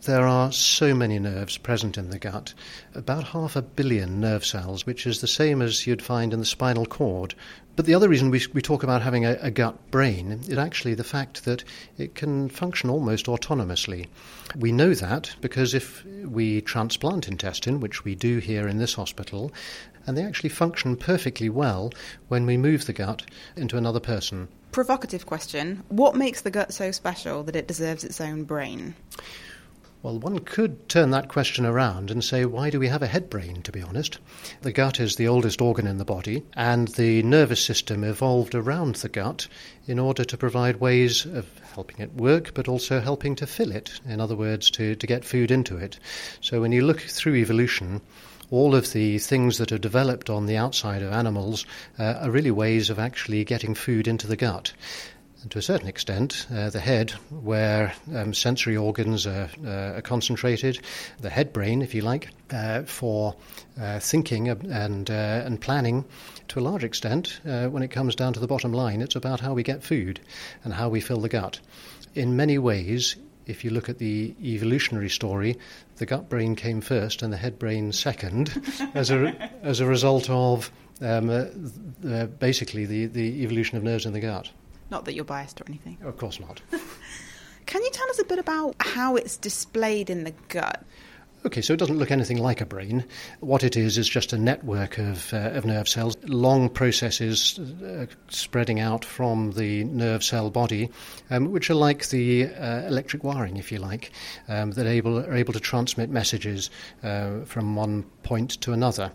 There 0.03 0.25
are 0.25 0.51
so 0.51 0.95
many 0.95 1.19
nerves 1.19 1.59
present 1.59 1.95
in 1.95 2.09
the 2.09 2.17
gut, 2.17 2.55
about 2.95 3.23
half 3.23 3.55
a 3.55 3.61
billion 3.61 4.19
nerve 4.19 4.43
cells, 4.43 4.83
which 4.83 5.05
is 5.05 5.21
the 5.21 5.27
same 5.27 5.61
as 5.61 5.85
you'd 5.85 6.01
find 6.01 6.33
in 6.33 6.39
the 6.39 6.45
spinal 6.45 6.87
cord. 6.87 7.35
But 7.75 7.85
the 7.85 7.95
other 7.95 8.09
reason 8.09 8.29
we, 8.29 8.41
we 8.53 8.61
talk 8.61 8.83
about 8.83 9.01
having 9.01 9.25
a, 9.25 9.37
a 9.41 9.49
gut 9.49 9.91
brain 9.91 10.41
is 10.47 10.57
actually 10.57 10.93
the 10.93 11.03
fact 11.03 11.45
that 11.45 11.63
it 11.97 12.15
can 12.15 12.49
function 12.49 12.89
almost 12.89 13.27
autonomously. 13.27 14.07
We 14.55 14.71
know 14.71 14.93
that 14.93 15.35
because 15.39 15.73
if 15.73 16.05
we 16.05 16.61
transplant 16.61 17.27
intestine, 17.27 17.79
which 17.79 18.03
we 18.03 18.13
do 18.13 18.39
here 18.39 18.67
in 18.67 18.77
this 18.77 18.95
hospital, 18.95 19.51
and 20.05 20.17
they 20.17 20.23
actually 20.23 20.49
function 20.49 20.97
perfectly 20.97 21.49
well 21.49 21.91
when 22.27 22.45
we 22.45 22.57
move 22.57 22.85
the 22.85 22.93
gut 22.93 23.23
into 23.55 23.77
another 23.77 23.99
person. 23.99 24.49
Provocative 24.71 25.25
question 25.25 25.83
What 25.89 26.15
makes 26.15 26.41
the 26.41 26.51
gut 26.51 26.73
so 26.73 26.91
special 26.91 27.43
that 27.43 27.55
it 27.55 27.67
deserves 27.67 28.03
its 28.03 28.19
own 28.19 28.43
brain? 28.43 28.95
Well, 30.03 30.17
one 30.17 30.39
could 30.39 30.89
turn 30.89 31.11
that 31.11 31.27
question 31.27 31.63
around 31.63 32.09
and 32.09 32.23
say, 32.23 32.43
why 32.43 32.71
do 32.71 32.79
we 32.79 32.87
have 32.87 33.03
a 33.03 33.07
head 33.07 33.29
brain, 33.29 33.61
to 33.61 33.71
be 33.71 33.83
honest? 33.83 34.17
The 34.61 34.71
gut 34.71 34.99
is 34.99 35.15
the 35.15 35.27
oldest 35.27 35.61
organ 35.61 35.85
in 35.85 35.99
the 35.99 36.05
body, 36.05 36.41
and 36.55 36.87
the 36.87 37.21
nervous 37.21 37.63
system 37.63 38.03
evolved 38.03 38.55
around 38.55 38.95
the 38.95 39.09
gut 39.09 39.47
in 39.85 39.99
order 39.99 40.23
to 40.23 40.37
provide 40.37 40.79
ways 40.79 41.27
of 41.27 41.47
helping 41.75 41.99
it 41.99 42.15
work, 42.15 42.55
but 42.55 42.67
also 42.67 42.99
helping 42.99 43.35
to 43.35 43.45
fill 43.45 43.71
it, 43.71 43.99
in 44.03 44.19
other 44.19 44.35
words, 44.35 44.71
to, 44.71 44.95
to 44.95 45.05
get 45.05 45.23
food 45.23 45.51
into 45.51 45.77
it. 45.77 45.99
So 46.39 46.61
when 46.61 46.71
you 46.71 46.83
look 46.83 47.01
through 47.01 47.35
evolution, 47.35 48.01
all 48.49 48.73
of 48.73 48.93
the 48.93 49.19
things 49.19 49.59
that 49.59 49.71
are 49.71 49.77
developed 49.77 50.31
on 50.31 50.47
the 50.47 50.57
outside 50.57 51.03
of 51.03 51.13
animals 51.13 51.63
uh, 51.99 52.15
are 52.21 52.31
really 52.31 52.49
ways 52.49 52.89
of 52.89 52.97
actually 52.97 53.45
getting 53.45 53.75
food 53.75 54.07
into 54.07 54.25
the 54.25 54.35
gut. 54.35 54.73
And 55.41 55.49
to 55.51 55.57
a 55.57 55.61
certain 55.63 55.87
extent, 55.87 56.45
uh, 56.53 56.69
the 56.69 56.79
head, 56.79 57.11
where 57.29 57.93
um, 58.13 58.31
sensory 58.31 58.77
organs 58.77 59.25
are, 59.25 59.49
uh, 59.65 59.97
are, 59.97 60.01
concentrated, 60.01 60.79
the 61.19 61.31
head 61.31 61.51
brain, 61.51 61.81
if 61.81 61.95
you 61.95 62.03
like, 62.03 62.29
uh, 62.51 62.83
for 62.83 63.35
uh, 63.79 63.99
thinking 63.99 64.49
and, 64.49 65.09
uh, 65.09 65.41
and 65.43 65.59
planning, 65.59 66.05
to 66.49 66.59
a 66.59 66.61
large 66.61 66.83
extent, 66.83 67.39
uh, 67.47 67.67
when 67.69 67.81
it 67.81 67.89
comes 67.89 68.15
down 68.15 68.33
to 68.33 68.39
the 68.39 68.45
bottom 68.45 68.71
line, 68.71 69.01
it's 69.01 69.15
about 69.15 69.39
how 69.39 69.53
we 69.53 69.63
get 69.63 69.83
food 69.83 70.19
and 70.63 70.75
how 70.75 70.89
we 70.89 71.01
fill 71.01 71.19
the 71.19 71.29
gut. 71.29 71.59
In 72.13 72.35
many 72.35 72.59
ways, 72.59 73.15
if 73.47 73.65
you 73.65 73.71
look 73.71 73.89
at 73.89 73.97
the 73.97 74.35
evolutionary 74.43 75.09
story, 75.09 75.57
the 75.95 76.05
gut 76.05 76.29
brain 76.29 76.55
came 76.55 76.81
first 76.81 77.23
and 77.23 77.33
the 77.33 77.37
head 77.37 77.57
brain 77.57 77.91
second, 77.91 78.61
as 78.93 79.09
a 79.09 79.49
as 79.63 79.79
a 79.79 79.87
result 79.87 80.29
of 80.29 80.71
um, 81.01 81.27
basically 82.37 82.85
the, 82.85 83.07
the 83.07 83.43
evolution 83.43 83.77
of 83.77 83.83
nerves 83.83 84.05
in 84.05 84.13
the 84.13 84.19
gut. 84.19 84.51
Not 84.91 85.05
that 85.05 85.13
you're 85.15 85.25
biased 85.25 85.61
or 85.61 85.63
anything. 85.67 85.97
Of 86.03 86.17
course 86.17 86.39
not. 86.39 86.61
Can 87.65 87.81
you 87.81 87.89
tell 87.91 88.09
us 88.09 88.19
a 88.19 88.25
bit 88.25 88.39
about 88.39 88.75
how 88.79 89.15
it's 89.15 89.37
displayed 89.37 90.09
in 90.09 90.25
the 90.25 90.33
gut? 90.49 90.83
Okay, 91.43 91.61
so 91.61 91.73
it 91.73 91.77
doesn't 91.77 91.97
look 91.97 92.11
anything 92.11 92.37
like 92.37 92.61
a 92.61 92.67
brain. 92.67 93.03
What 93.39 93.63
it 93.63 93.75
is 93.75 93.97
is 93.97 94.07
just 94.07 94.31
a 94.31 94.37
network 94.37 94.99
of, 94.99 95.33
uh, 95.33 95.51
of 95.53 95.65
nerve 95.65 95.89
cells, 95.89 96.15
long 96.25 96.69
processes 96.69 97.57
uh, 97.57 98.05
spreading 98.27 98.79
out 98.79 99.03
from 99.03 99.53
the 99.53 99.83
nerve 99.85 100.23
cell 100.23 100.51
body, 100.51 100.91
um, 101.31 101.51
which 101.51 101.71
are 101.71 101.75
like 101.75 102.09
the 102.09 102.45
uh, 102.45 102.81
electric 102.85 103.23
wiring, 103.23 103.57
if 103.57 103.71
you 103.71 103.79
like, 103.79 104.11
um, 104.49 104.71
that 104.71 104.85
able, 104.85 105.17
are 105.17 105.33
able 105.33 105.53
to 105.53 105.59
transmit 105.59 106.11
messages 106.11 106.69
uh, 107.01 107.39
from 107.45 107.75
one 107.75 108.03
point 108.21 108.51
to 108.61 108.71
another. 108.71 109.11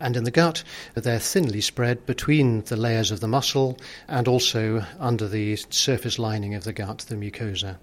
And 0.00 0.16
in 0.16 0.24
the 0.24 0.30
gut, 0.30 0.62
they're 0.94 1.18
thinly 1.18 1.60
spread 1.60 2.06
between 2.06 2.62
the 2.62 2.76
layers 2.76 3.10
of 3.10 3.20
the 3.20 3.28
muscle 3.28 3.76
and 4.06 4.28
also 4.28 4.84
under 4.98 5.26
the 5.26 5.56
surface 5.70 6.18
lining 6.18 6.54
of 6.54 6.64
the 6.64 6.72
gut, 6.72 6.98
the 7.08 7.16
mucosa. 7.16 7.78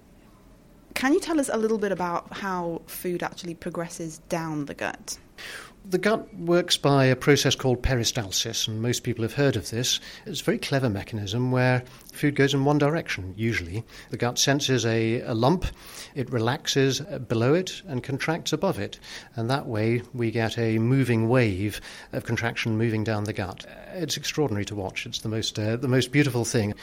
Can 0.93 1.13
you 1.13 1.19
tell 1.19 1.39
us 1.41 1.49
a 1.51 1.57
little 1.57 1.77
bit 1.77 1.91
about 1.91 2.31
how 2.31 2.81
food 2.87 3.21
actually 3.21 3.53
progresses 3.53 4.19
down 4.29 4.65
the 4.65 4.73
gut? 4.73 5.17
The 5.87 5.99
gut 5.99 6.33
works 6.33 6.77
by 6.77 7.05
a 7.05 7.15
process 7.15 7.53
called 7.53 7.83
peristalsis, 7.83 8.67
and 8.67 8.81
most 8.81 9.03
people 9.03 9.21
have 9.21 9.35
heard 9.35 9.55
of 9.55 9.69
this. 9.69 9.99
It's 10.25 10.41
a 10.41 10.43
very 10.43 10.57
clever 10.57 10.89
mechanism 10.89 11.51
where 11.51 11.83
food 12.11 12.35
goes 12.35 12.55
in 12.55 12.65
one 12.65 12.79
direction, 12.79 13.35
usually. 13.37 13.83
The 14.09 14.17
gut 14.17 14.39
senses 14.39 14.83
a, 14.83 15.21
a 15.21 15.35
lump, 15.35 15.65
it 16.15 16.31
relaxes 16.31 17.01
below 17.01 17.53
it 17.53 17.83
and 17.87 18.03
contracts 18.03 18.51
above 18.51 18.79
it, 18.79 18.99
and 19.35 19.47
that 19.51 19.67
way 19.67 20.01
we 20.11 20.31
get 20.31 20.57
a 20.57 20.79
moving 20.79 21.29
wave 21.29 21.79
of 22.13 22.25
contraction 22.25 22.79
moving 22.79 23.03
down 23.03 23.25
the 23.25 23.33
gut. 23.33 23.67
It's 23.93 24.17
extraordinary 24.17 24.65
to 24.65 24.75
watch. 24.75 25.05
It's 25.05 25.19
the 25.19 25.29
most, 25.29 25.59
uh, 25.59 25.75
the 25.75 25.87
most 25.87 26.11
beautiful 26.11 26.45
thing. 26.45 26.73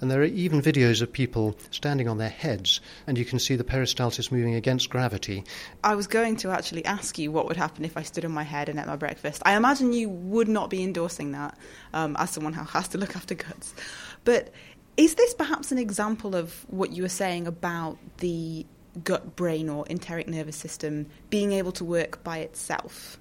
And 0.00 0.10
there 0.10 0.20
are 0.20 0.24
even 0.24 0.62
videos 0.62 1.02
of 1.02 1.12
people 1.12 1.56
standing 1.70 2.08
on 2.08 2.18
their 2.18 2.30
heads, 2.30 2.80
and 3.06 3.18
you 3.18 3.24
can 3.24 3.38
see 3.38 3.56
the 3.56 3.64
peristalsis 3.64 4.32
moving 4.32 4.54
against 4.54 4.88
gravity. 4.88 5.44
I 5.84 5.94
was 5.94 6.06
going 6.06 6.36
to 6.36 6.50
actually 6.50 6.84
ask 6.86 7.18
you 7.18 7.30
what 7.30 7.46
would 7.46 7.56
happen 7.56 7.84
if 7.84 7.96
I 7.96 8.02
stood 8.02 8.24
on 8.24 8.32
my 8.32 8.42
head 8.42 8.68
and 8.68 8.78
ate 8.78 8.86
my 8.86 8.96
breakfast. 8.96 9.42
I 9.44 9.56
imagine 9.56 9.92
you 9.92 10.08
would 10.08 10.48
not 10.48 10.70
be 10.70 10.82
endorsing 10.82 11.32
that 11.32 11.56
um, 11.92 12.16
as 12.18 12.30
someone 12.30 12.54
who 12.54 12.64
has 12.64 12.88
to 12.88 12.98
look 12.98 13.14
after 13.14 13.34
guts. 13.34 13.74
But 14.24 14.52
is 14.96 15.14
this 15.14 15.34
perhaps 15.34 15.70
an 15.70 15.78
example 15.78 16.34
of 16.34 16.64
what 16.68 16.92
you 16.92 17.02
were 17.02 17.08
saying 17.08 17.46
about 17.46 17.98
the 18.18 18.66
gut 19.04 19.36
brain 19.36 19.68
or 19.68 19.86
enteric 19.88 20.26
nervous 20.26 20.56
system 20.56 21.06
being 21.28 21.52
able 21.52 21.72
to 21.72 21.84
work 21.84 22.24
by 22.24 22.38
itself? 22.38 23.19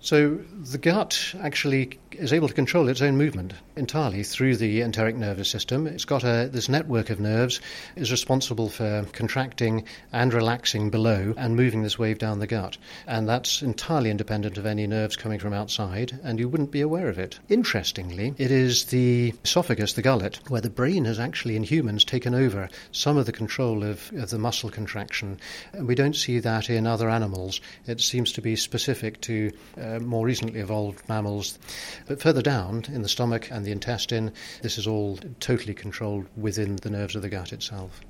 So 0.00 0.36
the 0.36 0.78
gut 0.78 1.34
actually 1.40 1.98
is 2.12 2.32
able 2.32 2.48
to 2.48 2.54
control 2.54 2.88
its 2.88 3.02
own 3.02 3.16
movement 3.16 3.52
entirely 3.76 4.22
through 4.22 4.56
the 4.56 4.80
enteric 4.80 5.16
nervous 5.16 5.48
system. 5.48 5.86
It's 5.86 6.04
got 6.04 6.24
a, 6.24 6.48
this 6.50 6.68
network 6.68 7.10
of 7.10 7.20
nerves 7.20 7.60
is 7.96 8.10
responsible 8.10 8.68
for 8.68 9.06
contracting 9.12 9.84
and 10.12 10.32
relaxing 10.32 10.90
below 10.90 11.34
and 11.36 11.54
moving 11.54 11.82
this 11.82 11.98
wave 11.98 12.18
down 12.18 12.40
the 12.40 12.46
gut. 12.46 12.76
And 13.06 13.28
that's 13.28 13.62
entirely 13.62 14.10
independent 14.10 14.58
of 14.58 14.66
any 14.66 14.86
nerves 14.86 15.16
coming 15.16 15.38
from 15.38 15.52
outside, 15.52 16.18
and 16.24 16.38
you 16.38 16.48
wouldn't 16.48 16.72
be 16.72 16.80
aware 16.80 17.08
of 17.08 17.18
it. 17.18 17.38
Interestingly, 17.48 18.34
it 18.36 18.50
is 18.50 18.86
the 18.86 19.34
esophagus, 19.44 19.92
the 19.92 20.02
gullet, 20.02 20.40
where 20.48 20.60
the 20.60 20.70
brain 20.70 21.04
has 21.04 21.20
actually 21.20 21.56
in 21.56 21.62
humans 21.62 22.04
taken 22.04 22.34
over 22.34 22.68
some 22.90 23.16
of 23.16 23.26
the 23.26 23.32
control 23.32 23.84
of, 23.84 24.10
of 24.14 24.30
the 24.30 24.38
muscle 24.38 24.70
contraction. 24.70 25.38
And 25.72 25.86
we 25.86 25.94
don't 25.94 26.16
see 26.16 26.40
that 26.40 26.68
in 26.68 26.86
other 26.86 27.08
animals. 27.08 27.60
It 27.86 28.00
seems 28.00 28.32
to 28.32 28.42
be 28.42 28.56
specific 28.56 29.20
to 29.22 29.52
uh, 29.80 29.87
Uh, 29.88 29.98
more 30.00 30.26
recently 30.26 30.60
evolved 30.60 31.08
mammals. 31.08 31.58
But 32.06 32.20
further 32.20 32.42
down 32.42 32.84
in 32.88 33.02
the 33.02 33.08
stomach 33.08 33.48
and 33.50 33.64
the 33.64 33.72
intestine, 33.72 34.32
this 34.60 34.76
is 34.76 34.86
all 34.86 35.18
totally 35.40 35.72
controlled 35.72 36.26
within 36.36 36.76
the 36.76 36.90
nerves 36.90 37.16
of 37.16 37.22
the 37.22 37.28
gut 37.30 37.52
itself. 37.52 38.00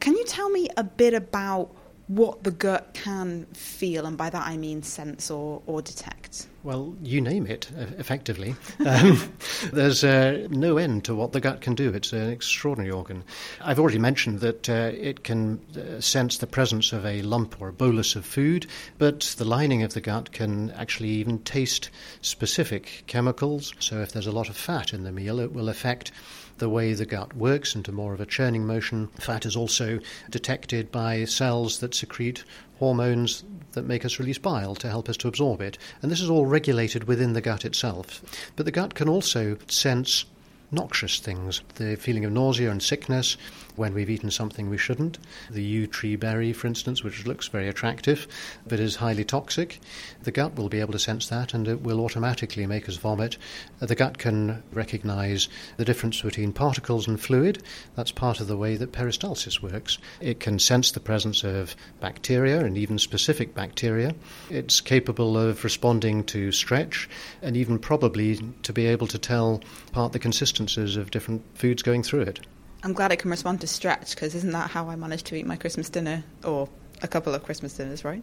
Can 0.00 0.16
you 0.16 0.24
tell 0.24 0.50
me 0.50 0.68
a 0.76 0.82
bit 0.82 1.14
about 1.14 1.70
what 2.06 2.44
the 2.44 2.50
gut 2.50 2.92
can 2.94 3.46
feel, 3.54 4.06
and 4.06 4.16
by 4.16 4.30
that 4.30 4.46
I 4.46 4.56
mean 4.56 4.82
sense 4.82 5.30
or, 5.30 5.62
or 5.66 5.80
detect? 5.80 6.46
Well, 6.62 6.94
you 7.02 7.20
name 7.20 7.46
it, 7.46 7.70
effectively. 7.98 8.56
Um, 8.84 9.32
there's 9.72 10.02
uh, 10.02 10.46
no 10.50 10.78
end 10.78 11.04
to 11.04 11.14
what 11.14 11.32
the 11.32 11.40
gut 11.40 11.60
can 11.60 11.74
do. 11.74 11.92
It's 11.92 12.12
an 12.12 12.30
extraordinary 12.30 12.90
organ. 12.90 13.22
I've 13.60 13.78
already 13.78 13.98
mentioned 13.98 14.40
that 14.40 14.68
uh, 14.68 14.92
it 14.94 15.24
can 15.24 15.60
uh, 15.76 16.00
sense 16.00 16.38
the 16.38 16.46
presence 16.46 16.92
of 16.92 17.04
a 17.04 17.22
lump 17.22 17.60
or 17.60 17.68
a 17.68 17.72
bolus 17.72 18.16
of 18.16 18.24
food, 18.24 18.66
but 18.98 19.34
the 19.36 19.44
lining 19.44 19.82
of 19.82 19.92
the 19.94 20.00
gut 20.00 20.32
can 20.32 20.70
actually 20.72 21.10
even 21.10 21.38
taste 21.40 21.90
specific 22.22 23.04
chemicals. 23.06 23.74
So 23.78 24.00
if 24.00 24.12
there's 24.12 24.26
a 24.26 24.32
lot 24.32 24.48
of 24.48 24.56
fat 24.56 24.94
in 24.94 25.04
the 25.04 25.12
meal, 25.12 25.40
it 25.40 25.52
will 25.52 25.68
affect 25.68 26.12
the 26.58 26.68
way 26.68 26.92
the 26.92 27.06
gut 27.06 27.34
works 27.36 27.74
into 27.74 27.92
more 27.92 28.14
of 28.14 28.20
a 28.20 28.26
churning 28.26 28.66
motion. 28.66 29.08
Fat 29.18 29.44
is 29.46 29.56
also 29.56 29.98
detected 30.30 30.92
by 30.92 31.24
cells 31.24 31.80
that 31.80 31.94
secrete 31.94 32.44
hormones 32.78 33.44
that 33.72 33.84
make 33.84 34.04
us 34.04 34.18
release 34.18 34.38
bile 34.38 34.74
to 34.76 34.88
help 34.88 35.08
us 35.08 35.16
to 35.18 35.28
absorb 35.28 35.60
it. 35.60 35.78
And 36.02 36.10
this 36.10 36.20
is 36.20 36.30
all 36.30 36.46
regulated 36.46 37.04
within 37.04 37.32
the 37.32 37.40
gut 37.40 37.64
itself. 37.64 38.22
But 38.56 38.66
the 38.66 38.72
gut 38.72 38.94
can 38.94 39.08
also 39.08 39.58
sense 39.68 40.24
noxious 40.70 41.18
things, 41.18 41.62
the 41.76 41.96
feeling 41.96 42.24
of 42.24 42.32
nausea 42.32 42.70
and 42.70 42.82
sickness 42.82 43.36
when 43.76 43.94
we've 43.94 44.10
eaten 44.10 44.30
something 44.30 44.70
we 44.70 44.78
shouldn't. 44.78 45.18
The 45.50 45.62
yew 45.62 45.86
tree 45.86 46.16
berry, 46.16 46.52
for 46.52 46.66
instance, 46.66 47.02
which 47.02 47.26
looks 47.26 47.48
very 47.48 47.68
attractive 47.68 48.26
but 48.66 48.80
is 48.80 48.96
highly 48.96 49.24
toxic. 49.24 49.80
The 50.22 50.32
gut 50.32 50.56
will 50.56 50.68
be 50.68 50.80
able 50.80 50.92
to 50.92 50.98
sense 50.98 51.28
that 51.28 51.54
and 51.54 51.68
it 51.68 51.82
will 51.82 52.00
automatically 52.00 52.66
make 52.66 52.88
us 52.88 52.96
vomit. 52.96 53.36
Uh, 53.80 53.86
the 53.86 53.94
gut 53.94 54.18
can 54.18 54.62
recognize 54.72 55.48
the 55.76 55.84
difference 55.84 56.20
between 56.22 56.52
particles 56.52 57.06
and 57.06 57.20
fluid. 57.20 57.62
That's 57.96 58.12
part 58.12 58.40
of 58.40 58.46
the 58.46 58.56
way 58.56 58.76
that 58.76 58.92
peristalsis 58.92 59.62
works. 59.62 59.98
It 60.20 60.40
can 60.40 60.58
sense 60.58 60.90
the 60.90 61.00
presence 61.00 61.44
of 61.44 61.76
bacteria 62.00 62.64
and 62.64 62.76
even 62.78 62.98
specific 62.98 63.54
bacteria. 63.54 64.14
It's 64.50 64.80
capable 64.80 65.36
of 65.36 65.64
responding 65.64 66.24
to 66.24 66.52
stretch 66.52 67.08
and 67.42 67.56
even 67.56 67.78
probably 67.78 68.38
to 68.62 68.72
be 68.72 68.86
able 68.86 69.06
to 69.08 69.18
tell 69.18 69.62
part 69.92 70.12
the 70.12 70.18
consistencies 70.18 70.96
of 70.96 71.10
different 71.10 71.42
foods 71.54 71.82
going 71.82 72.02
through 72.02 72.22
it. 72.22 72.40
I'm 72.84 72.92
glad 72.92 73.12
I 73.12 73.16
can 73.16 73.30
respond 73.30 73.62
to 73.62 73.66
stretch 73.66 74.14
because 74.14 74.34
isn't 74.34 74.52
that 74.52 74.70
how 74.70 74.90
I 74.90 74.96
managed 74.96 75.24
to 75.26 75.34
eat 75.34 75.46
my 75.46 75.56
Christmas 75.56 75.88
dinner 75.88 76.22
or 76.44 76.68
a 77.02 77.08
couple 77.08 77.34
of 77.34 77.42
Christmas 77.42 77.74
dinners, 77.74 78.04
right? 78.04 78.22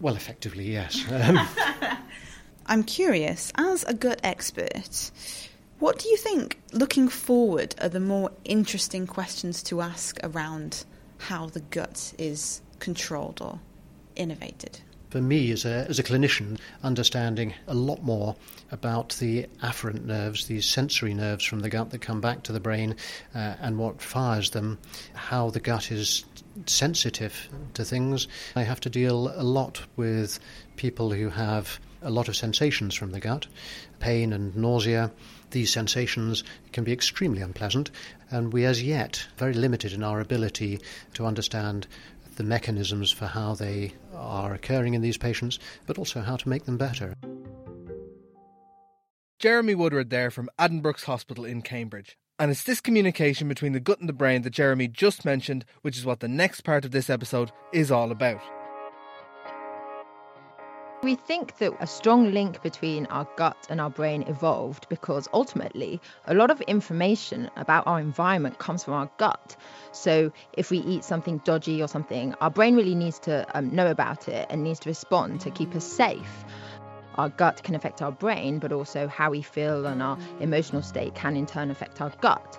Well, 0.00 0.16
effectively, 0.16 0.72
yes. 0.72 1.04
Um, 1.12 1.38
I'm 2.64 2.84
curious, 2.84 3.52
as 3.56 3.84
a 3.84 3.92
gut 3.92 4.20
expert, 4.22 5.10
what 5.80 5.98
do 5.98 6.08
you 6.08 6.16
think, 6.16 6.60
looking 6.72 7.08
forward, 7.08 7.74
are 7.80 7.88
the 7.88 8.00
more 8.00 8.30
interesting 8.44 9.06
questions 9.06 9.62
to 9.64 9.80
ask 9.80 10.16
around 10.22 10.84
how 11.18 11.46
the 11.46 11.60
gut 11.60 12.14
is 12.18 12.62
controlled 12.78 13.42
or 13.42 13.58
innervated? 14.16 14.80
For 15.10 15.20
me, 15.20 15.50
as 15.50 15.64
a, 15.64 15.86
as 15.88 15.98
a 15.98 16.02
clinician, 16.02 16.58
understanding 16.82 17.52
a 17.66 17.74
lot 17.74 18.02
more 18.02 18.36
about 18.72 19.10
the 19.20 19.46
afferent 19.62 20.04
nerves, 20.04 20.46
these 20.46 20.66
sensory 20.66 21.14
nerves 21.14 21.44
from 21.44 21.60
the 21.60 21.68
gut 21.68 21.90
that 21.90 22.00
come 22.00 22.20
back 22.20 22.42
to 22.42 22.52
the 22.52 22.58
brain, 22.58 22.96
uh, 23.34 23.54
and 23.60 23.78
what 23.78 24.00
fires 24.00 24.50
them, 24.50 24.78
how 25.14 25.50
the 25.50 25.60
gut 25.60 25.92
is 25.92 26.24
sensitive 26.66 27.48
to 27.74 27.84
things. 27.84 28.26
I 28.56 28.62
have 28.62 28.80
to 28.80 28.90
deal 28.90 29.32
a 29.36 29.44
lot 29.44 29.82
with 29.96 30.40
people 30.76 31.12
who 31.12 31.28
have 31.28 31.78
a 32.00 32.10
lot 32.10 32.28
of 32.28 32.34
sensations 32.34 32.94
from 32.94 33.12
the 33.12 33.20
gut, 33.20 33.46
pain 34.00 34.32
and 34.32 34.56
nausea. 34.56 35.12
These 35.50 35.70
sensations 35.70 36.42
can 36.72 36.82
be 36.82 36.92
extremely 36.92 37.42
unpleasant, 37.42 37.90
and 38.30 38.52
we, 38.52 38.64
as 38.64 38.82
yet, 38.82 39.26
very 39.36 39.52
limited 39.52 39.92
in 39.92 40.02
our 40.02 40.20
ability 40.20 40.80
to 41.14 41.26
understand 41.26 41.86
the 42.36 42.42
mechanisms 42.42 43.10
for 43.10 43.26
how 43.26 43.54
they 43.54 43.92
are 44.14 44.54
occurring 44.54 44.94
in 44.94 45.02
these 45.02 45.18
patients, 45.18 45.58
but 45.86 45.98
also 45.98 46.22
how 46.22 46.36
to 46.36 46.48
make 46.48 46.64
them 46.64 46.78
better. 46.78 47.14
Jeremy 49.42 49.74
Woodward 49.74 50.10
there 50.10 50.30
from 50.30 50.48
Addenbrooke's 50.56 51.02
Hospital 51.02 51.44
in 51.44 51.62
Cambridge. 51.62 52.16
And 52.38 52.52
it's 52.52 52.62
this 52.62 52.80
communication 52.80 53.48
between 53.48 53.72
the 53.72 53.80
gut 53.80 53.98
and 53.98 54.08
the 54.08 54.12
brain 54.12 54.42
that 54.42 54.50
Jeremy 54.50 54.86
just 54.86 55.24
mentioned, 55.24 55.64
which 55.80 55.98
is 55.98 56.04
what 56.04 56.20
the 56.20 56.28
next 56.28 56.60
part 56.60 56.84
of 56.84 56.92
this 56.92 57.10
episode 57.10 57.50
is 57.72 57.90
all 57.90 58.12
about. 58.12 58.40
We 61.02 61.16
think 61.16 61.58
that 61.58 61.72
a 61.80 61.88
strong 61.88 62.32
link 62.32 62.62
between 62.62 63.06
our 63.06 63.26
gut 63.36 63.66
and 63.68 63.80
our 63.80 63.90
brain 63.90 64.22
evolved 64.28 64.88
because 64.88 65.28
ultimately 65.32 66.00
a 66.26 66.34
lot 66.34 66.52
of 66.52 66.60
information 66.60 67.50
about 67.56 67.88
our 67.88 67.98
environment 67.98 68.60
comes 68.60 68.84
from 68.84 68.94
our 68.94 69.10
gut. 69.18 69.56
So 69.90 70.32
if 70.52 70.70
we 70.70 70.78
eat 70.78 71.02
something 71.02 71.38
dodgy 71.38 71.82
or 71.82 71.88
something, 71.88 72.36
our 72.40 72.50
brain 72.50 72.76
really 72.76 72.94
needs 72.94 73.18
to 73.20 73.44
um, 73.58 73.74
know 73.74 73.90
about 73.90 74.28
it 74.28 74.46
and 74.48 74.62
needs 74.62 74.78
to 74.78 74.88
respond 74.88 75.40
to 75.40 75.50
keep 75.50 75.74
us 75.74 75.84
safe. 75.84 76.44
Our 77.16 77.28
gut 77.28 77.62
can 77.62 77.74
affect 77.74 78.02
our 78.02 78.12
brain, 78.12 78.58
but 78.58 78.72
also 78.72 79.08
how 79.08 79.30
we 79.30 79.42
feel 79.42 79.86
and 79.86 80.02
our 80.02 80.18
emotional 80.40 80.82
state 80.82 81.14
can 81.14 81.36
in 81.36 81.46
turn 81.46 81.70
affect 81.70 82.00
our 82.00 82.10
gut. 82.20 82.58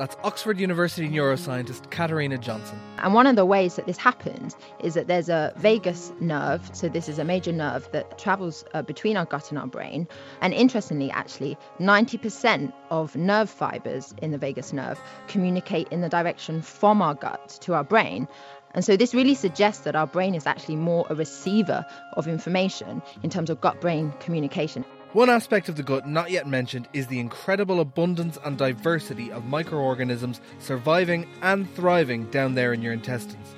That's 0.00 0.16
Oxford 0.24 0.58
University 0.58 1.10
neuroscientist 1.10 1.90
Katarina 1.90 2.38
Johnson. 2.38 2.80
And 3.00 3.12
one 3.12 3.26
of 3.26 3.36
the 3.36 3.44
ways 3.44 3.76
that 3.76 3.86
this 3.86 3.98
happens 3.98 4.56
is 4.82 4.94
that 4.94 5.08
there's 5.08 5.28
a 5.28 5.52
vagus 5.58 6.10
nerve. 6.20 6.70
So, 6.72 6.88
this 6.88 7.06
is 7.06 7.18
a 7.18 7.24
major 7.24 7.52
nerve 7.52 7.86
that 7.92 8.16
travels 8.16 8.64
uh, 8.72 8.80
between 8.80 9.18
our 9.18 9.26
gut 9.26 9.50
and 9.50 9.58
our 9.58 9.66
brain. 9.66 10.08
And 10.40 10.54
interestingly, 10.54 11.10
actually, 11.10 11.58
90% 11.80 12.72
of 12.88 13.14
nerve 13.14 13.50
fibers 13.50 14.14
in 14.22 14.30
the 14.30 14.38
vagus 14.38 14.72
nerve 14.72 14.98
communicate 15.28 15.86
in 15.88 16.00
the 16.00 16.08
direction 16.08 16.62
from 16.62 17.02
our 17.02 17.14
gut 17.14 17.58
to 17.60 17.74
our 17.74 17.84
brain. 17.84 18.26
And 18.72 18.84
so, 18.84 18.96
this 18.96 19.14
really 19.14 19.34
suggests 19.34 19.82
that 19.84 19.96
our 19.96 20.06
brain 20.06 20.34
is 20.34 20.46
actually 20.46 20.76
more 20.76 21.06
a 21.10 21.14
receiver 21.14 21.84
of 22.12 22.28
information 22.28 23.02
in 23.22 23.30
terms 23.30 23.50
of 23.50 23.60
gut 23.60 23.80
brain 23.80 24.12
communication. 24.20 24.84
One 25.12 25.28
aspect 25.28 25.68
of 25.68 25.74
the 25.74 25.82
gut 25.82 26.06
not 26.06 26.30
yet 26.30 26.46
mentioned 26.46 26.86
is 26.92 27.08
the 27.08 27.18
incredible 27.18 27.80
abundance 27.80 28.38
and 28.44 28.56
diversity 28.56 29.32
of 29.32 29.44
microorganisms 29.44 30.40
surviving 30.60 31.26
and 31.42 31.68
thriving 31.74 32.30
down 32.30 32.54
there 32.54 32.72
in 32.72 32.80
your 32.80 32.92
intestines. 32.92 33.56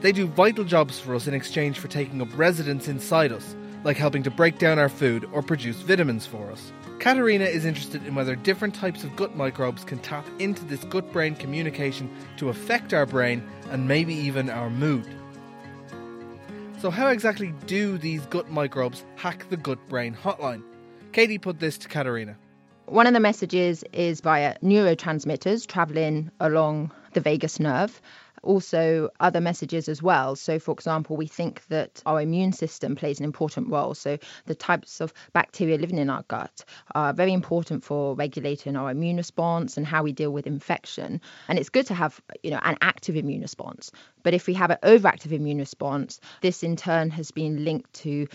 They 0.00 0.10
do 0.10 0.26
vital 0.26 0.64
jobs 0.64 0.98
for 0.98 1.14
us 1.14 1.28
in 1.28 1.34
exchange 1.34 1.78
for 1.78 1.86
taking 1.86 2.20
up 2.20 2.36
residence 2.36 2.88
inside 2.88 3.30
us, 3.30 3.54
like 3.84 3.96
helping 3.96 4.24
to 4.24 4.30
break 4.30 4.58
down 4.58 4.80
our 4.80 4.88
food 4.88 5.28
or 5.32 5.40
produce 5.40 5.76
vitamins 5.76 6.26
for 6.26 6.50
us. 6.50 6.72
Katarina 7.08 7.46
is 7.46 7.64
interested 7.64 8.04
in 8.04 8.14
whether 8.14 8.36
different 8.36 8.74
types 8.74 9.02
of 9.02 9.16
gut 9.16 9.34
microbes 9.34 9.82
can 9.82 9.98
tap 10.00 10.26
into 10.40 10.62
this 10.66 10.84
gut 10.84 11.10
brain 11.10 11.34
communication 11.34 12.14
to 12.36 12.50
affect 12.50 12.92
our 12.92 13.06
brain 13.06 13.42
and 13.70 13.88
maybe 13.88 14.12
even 14.12 14.50
our 14.50 14.68
mood. 14.68 15.06
So, 16.82 16.90
how 16.90 17.06
exactly 17.08 17.54
do 17.64 17.96
these 17.96 18.26
gut 18.26 18.50
microbes 18.50 19.06
hack 19.16 19.48
the 19.48 19.56
gut 19.56 19.78
brain 19.88 20.14
hotline? 20.14 20.62
Katie 21.12 21.38
put 21.38 21.60
this 21.60 21.78
to 21.78 21.88
Katarina. 21.88 22.36
One 22.84 23.06
of 23.06 23.14
the 23.14 23.20
messages 23.20 23.84
is 23.94 24.20
via 24.20 24.58
neurotransmitters 24.58 25.66
traveling 25.66 26.30
along 26.40 26.92
the 27.14 27.22
vagus 27.22 27.58
nerve. 27.58 28.02
Also, 28.42 29.10
other 29.20 29.40
messages 29.40 29.88
as 29.88 30.02
well. 30.02 30.36
So, 30.36 30.58
for 30.58 30.72
example, 30.72 31.16
we 31.16 31.26
think 31.26 31.66
that 31.68 32.02
our 32.06 32.20
immune 32.20 32.52
system 32.52 32.96
plays 32.96 33.18
an 33.18 33.24
important 33.24 33.68
role. 33.68 33.94
So, 33.94 34.18
the 34.46 34.54
types 34.54 35.00
of 35.00 35.12
bacteria 35.32 35.78
living 35.78 35.98
in 35.98 36.10
our 36.10 36.24
gut 36.28 36.64
are 36.94 37.12
very 37.12 37.32
important 37.32 37.84
for 37.84 38.14
regulating 38.14 38.76
our 38.76 38.90
immune 38.90 39.16
response 39.16 39.76
and 39.76 39.86
how 39.86 40.02
we 40.02 40.12
deal 40.12 40.30
with 40.30 40.46
infection. 40.46 41.20
And 41.48 41.58
it's 41.58 41.70
good 41.70 41.86
to 41.86 41.94
have, 41.94 42.20
you 42.42 42.50
know, 42.50 42.60
an 42.62 42.76
active 42.80 43.16
immune 43.16 43.42
response. 43.42 43.90
But 44.22 44.34
if 44.34 44.46
we 44.46 44.54
have 44.54 44.70
an 44.70 44.78
overactive 44.82 45.32
immune 45.32 45.58
response, 45.58 46.20
this 46.42 46.62
in 46.62 46.76
turn 46.76 47.10
has 47.10 47.30
been 47.30 47.64
linked 47.64 47.92
to 47.94 48.28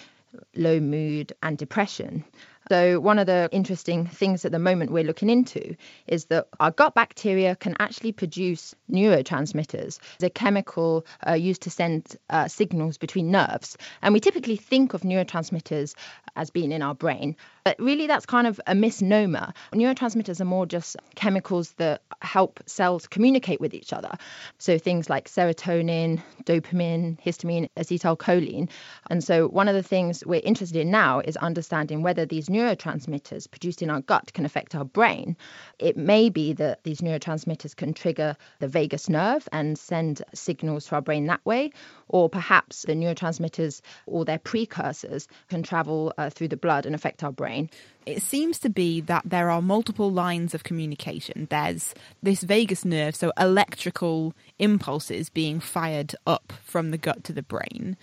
low 0.56 0.80
mood 0.80 1.34
and 1.42 1.58
depression. 1.58 2.24
So, 2.74 3.00
one 3.00 3.20
of 3.20 3.28
the 3.28 3.50
interesting 3.52 4.08
things 4.08 4.46
at 4.46 4.52
the 4.52 4.58
moment 4.58 4.90
we're 4.90 5.04
looking 5.04 5.30
into 5.30 5.76
is 6.08 6.26
that 6.26 6.48
our 6.60 6.72
gut 6.72 6.96
bacteria 6.96 7.56
can 7.56 7.76
actually 7.78 8.14
produce 8.14 8.74
neurotransmitters, 8.92 10.00
the 10.18 10.32
chemical 10.32 11.06
uh, 11.28 11.34
used 11.34 11.62
to 11.62 11.70
send 11.70 12.16
uh, 12.32 12.48
signals 12.48 12.98
between 12.98 13.30
nerves. 13.30 13.78
And 14.02 14.12
we 14.12 14.20
typically 14.20 14.56
think 14.56 14.96
of 14.96 15.02
neurotransmitters 15.02 15.94
as 16.36 16.50
being 16.50 16.72
in 16.72 16.82
our 16.82 16.96
brain, 16.96 17.36
but 17.64 17.78
really 17.80 18.08
that's 18.08 18.26
kind 18.26 18.48
of 18.48 18.60
a 18.68 18.76
misnomer. 18.76 19.54
Neurotransmitters 19.74 20.42
are 20.42 20.46
more 20.46 20.66
just 20.66 20.98
chemicals 21.16 21.72
that 21.74 22.02
help 22.22 22.60
cells 22.66 23.08
communicate 23.08 23.60
with 23.60 23.74
each 23.74 23.94
other. 23.94 24.12
So, 24.58 24.78
things 24.78 25.10
like 25.10 25.30
serotonin, 25.30 26.22
dopamine, 26.44 27.22
histamine, 27.22 27.70
acetylcholine. 27.78 28.70
And 29.10 29.24
so, 29.24 29.48
one 29.48 29.68
of 29.68 29.76
the 29.76 29.84
things 29.84 30.26
we're 30.26 30.42
interested 30.44 30.80
in 30.80 30.92
now 30.92 31.20
is 31.20 31.38
understanding 31.38 32.02
whether 32.02 32.26
these 32.26 32.50
neurotransmitters 32.50 33.50
produced 33.50 33.82
in 33.82 33.90
our 33.90 34.02
gut 34.02 34.34
can 34.34 34.46
affect 34.46 34.76
our 34.76 34.86
brain. 34.86 35.38
It 35.80 35.98
may 35.98 36.30
be 36.30 36.54
that 36.54 36.84
these 36.84 37.02
neurotransmitters 37.02 37.76
can 37.76 37.94
trigger 37.94 38.36
the 38.60 38.68
vagus 38.68 39.10
nerve 39.10 39.48
and 39.52 39.78
send 39.78 40.24
signals 40.34 40.86
to 40.88 40.96
our 40.96 41.02
brain 41.02 41.28
that 41.28 41.46
way, 41.46 41.72
or 42.08 42.30
perhaps 42.30 42.84
the 42.84 42.94
neurotransmitters 42.94 43.82
or 44.06 44.26
their 44.26 44.40
precursors 44.40 45.28
can 45.50 45.64
travel 45.64 46.14
uh, 46.24 46.30
through 46.30 46.48
the 46.48 46.58
blood 46.58 46.86
and 46.86 46.96
affect 46.96 47.24
our 47.24 47.32
brain. 47.32 47.70
It 48.06 48.22
seems 48.22 48.60
to 48.60 48.70
be 48.70 49.02
that 49.02 49.24
there 49.26 49.50
are 49.50 49.62
multiple 49.62 50.12
lines 50.12 50.54
of 50.54 50.64
communication. 50.64 51.48
There's 51.50 51.94
this 52.22 52.44
vagus 52.44 52.84
nerve, 52.84 53.16
so 53.16 53.32
electrical 53.38 54.34
impulses 54.60 55.30
being 55.30 55.60
fired 55.60 56.16
up 56.28 56.54
from 56.64 56.92
the 56.92 56.98
gut 56.98 57.24
to 57.26 57.34
the 57.34 57.44
brain. 57.44 57.98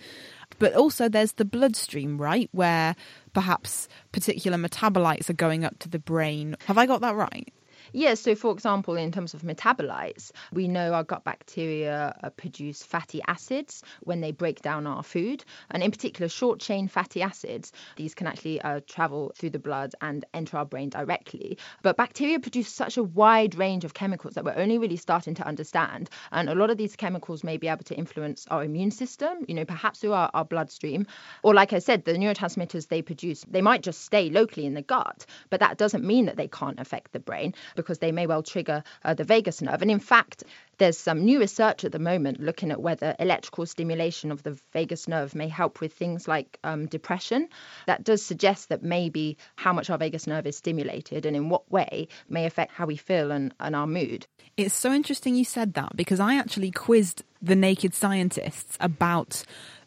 But 0.59 0.73
also, 0.73 1.09
there's 1.09 1.33
the 1.33 1.45
bloodstream, 1.45 2.19
right? 2.21 2.49
Where 2.51 2.95
perhaps 3.33 3.87
particular 4.11 4.57
metabolites 4.57 5.29
are 5.29 5.33
going 5.33 5.65
up 5.65 5.79
to 5.79 5.89
the 5.89 5.99
brain. 5.99 6.55
Have 6.65 6.77
I 6.77 6.85
got 6.85 7.01
that 7.01 7.15
right? 7.15 7.51
Yes, 7.93 8.21
so 8.21 8.35
for 8.35 8.53
example, 8.53 8.95
in 8.95 9.11
terms 9.11 9.33
of 9.33 9.41
metabolites, 9.41 10.31
we 10.53 10.69
know 10.69 10.93
our 10.93 11.03
gut 11.03 11.25
bacteria 11.25 12.15
uh, 12.23 12.29
produce 12.29 12.83
fatty 12.83 13.21
acids 13.27 13.83
when 14.03 14.21
they 14.21 14.31
break 14.31 14.61
down 14.61 14.87
our 14.87 15.03
food, 15.03 15.43
and 15.71 15.83
in 15.83 15.91
particular, 15.91 16.29
short 16.29 16.61
chain 16.61 16.87
fatty 16.87 17.21
acids. 17.21 17.73
These 17.97 18.15
can 18.15 18.27
actually 18.27 18.61
uh, 18.61 18.79
travel 18.87 19.33
through 19.35 19.49
the 19.49 19.59
blood 19.59 19.93
and 19.99 20.23
enter 20.33 20.57
our 20.57 20.65
brain 20.65 20.89
directly. 20.89 21.57
But 21.81 21.97
bacteria 21.97 22.39
produce 22.39 22.69
such 22.69 22.95
a 22.95 23.03
wide 23.03 23.55
range 23.55 23.83
of 23.83 23.93
chemicals 23.93 24.35
that 24.35 24.45
we're 24.45 24.55
only 24.55 24.77
really 24.77 24.95
starting 24.95 25.33
to 25.35 25.45
understand. 25.45 26.09
And 26.31 26.49
a 26.49 26.55
lot 26.55 26.69
of 26.69 26.77
these 26.77 26.95
chemicals 26.95 27.43
may 27.43 27.57
be 27.57 27.67
able 27.67 27.83
to 27.83 27.95
influence 27.95 28.47
our 28.49 28.63
immune 28.63 28.91
system, 28.91 29.45
you 29.49 29.53
know, 29.53 29.65
perhaps 29.65 29.99
through 29.99 30.13
our, 30.13 30.31
our 30.33 30.45
bloodstream. 30.45 31.07
Or, 31.43 31.53
like 31.53 31.73
I 31.73 31.79
said, 31.79 32.05
the 32.05 32.13
neurotransmitters 32.13 32.87
they 32.87 33.01
produce, 33.01 33.43
they 33.49 33.61
might 33.61 33.83
just 33.83 34.03
stay 34.05 34.29
locally 34.29 34.65
in 34.65 34.75
the 34.75 34.81
gut, 34.81 35.25
but 35.49 35.59
that 35.59 35.77
doesn't 35.77 36.05
mean 36.05 36.25
that 36.27 36.37
they 36.37 36.47
can't 36.47 36.79
affect 36.79 37.11
the 37.11 37.19
brain 37.19 37.53
because 37.81 37.99
they 37.99 38.11
may 38.11 38.27
well 38.27 38.43
trigger 38.43 38.83
uh, 39.03 39.13
the 39.13 39.23
vagus 39.23 39.61
nerve. 39.61 39.81
And 39.81 39.91
in 39.91 39.99
fact, 39.99 40.43
there's 40.77 40.97
some 40.97 41.25
new 41.25 41.39
research 41.39 41.83
at 41.83 41.91
the 41.91 41.99
moment 41.99 42.39
looking 42.39 42.71
at 42.71 42.81
whether 42.81 43.15
electrical 43.19 43.65
stimulation 43.65 44.31
of 44.31 44.43
the 44.43 44.59
vagus 44.73 45.07
nerve 45.07 45.35
may 45.35 45.47
help 45.47 45.79
with 45.79 45.93
things 45.93 46.27
like 46.27 46.57
um, 46.63 46.87
depression. 46.87 47.49
That 47.85 48.03
does 48.03 48.25
suggest 48.25 48.69
that 48.69 48.81
maybe 48.81 49.37
how 49.55 49.73
much 49.73 49.89
our 49.89 49.97
vagus 49.97 50.25
nerve 50.25 50.47
is 50.47 50.57
stimulated 50.57 51.25
and 51.25 51.35
in 51.35 51.49
what 51.49 51.71
way 51.71 52.07
may 52.29 52.45
affect 52.45 52.71
how 52.71 52.85
we 52.85 52.97
feel 52.97 53.31
and, 53.31 53.53
and 53.59 53.75
our 53.75 53.87
mood. 53.87 54.25
It's 54.57 54.75
so 54.75 54.91
interesting 54.91 55.35
you 55.35 55.45
said 55.45 55.73
that 55.75 55.95
because 55.95 56.19
I 56.19 56.35
actually 56.35 56.71
quizzed 56.71 57.23
the 57.41 57.55
naked 57.55 57.93
scientists 57.93 58.77
about 58.79 59.43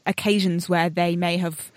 occasions 0.07 0.69
where 0.69 0.91
they 0.91 1.17
may 1.17 1.39
have 1.39 1.73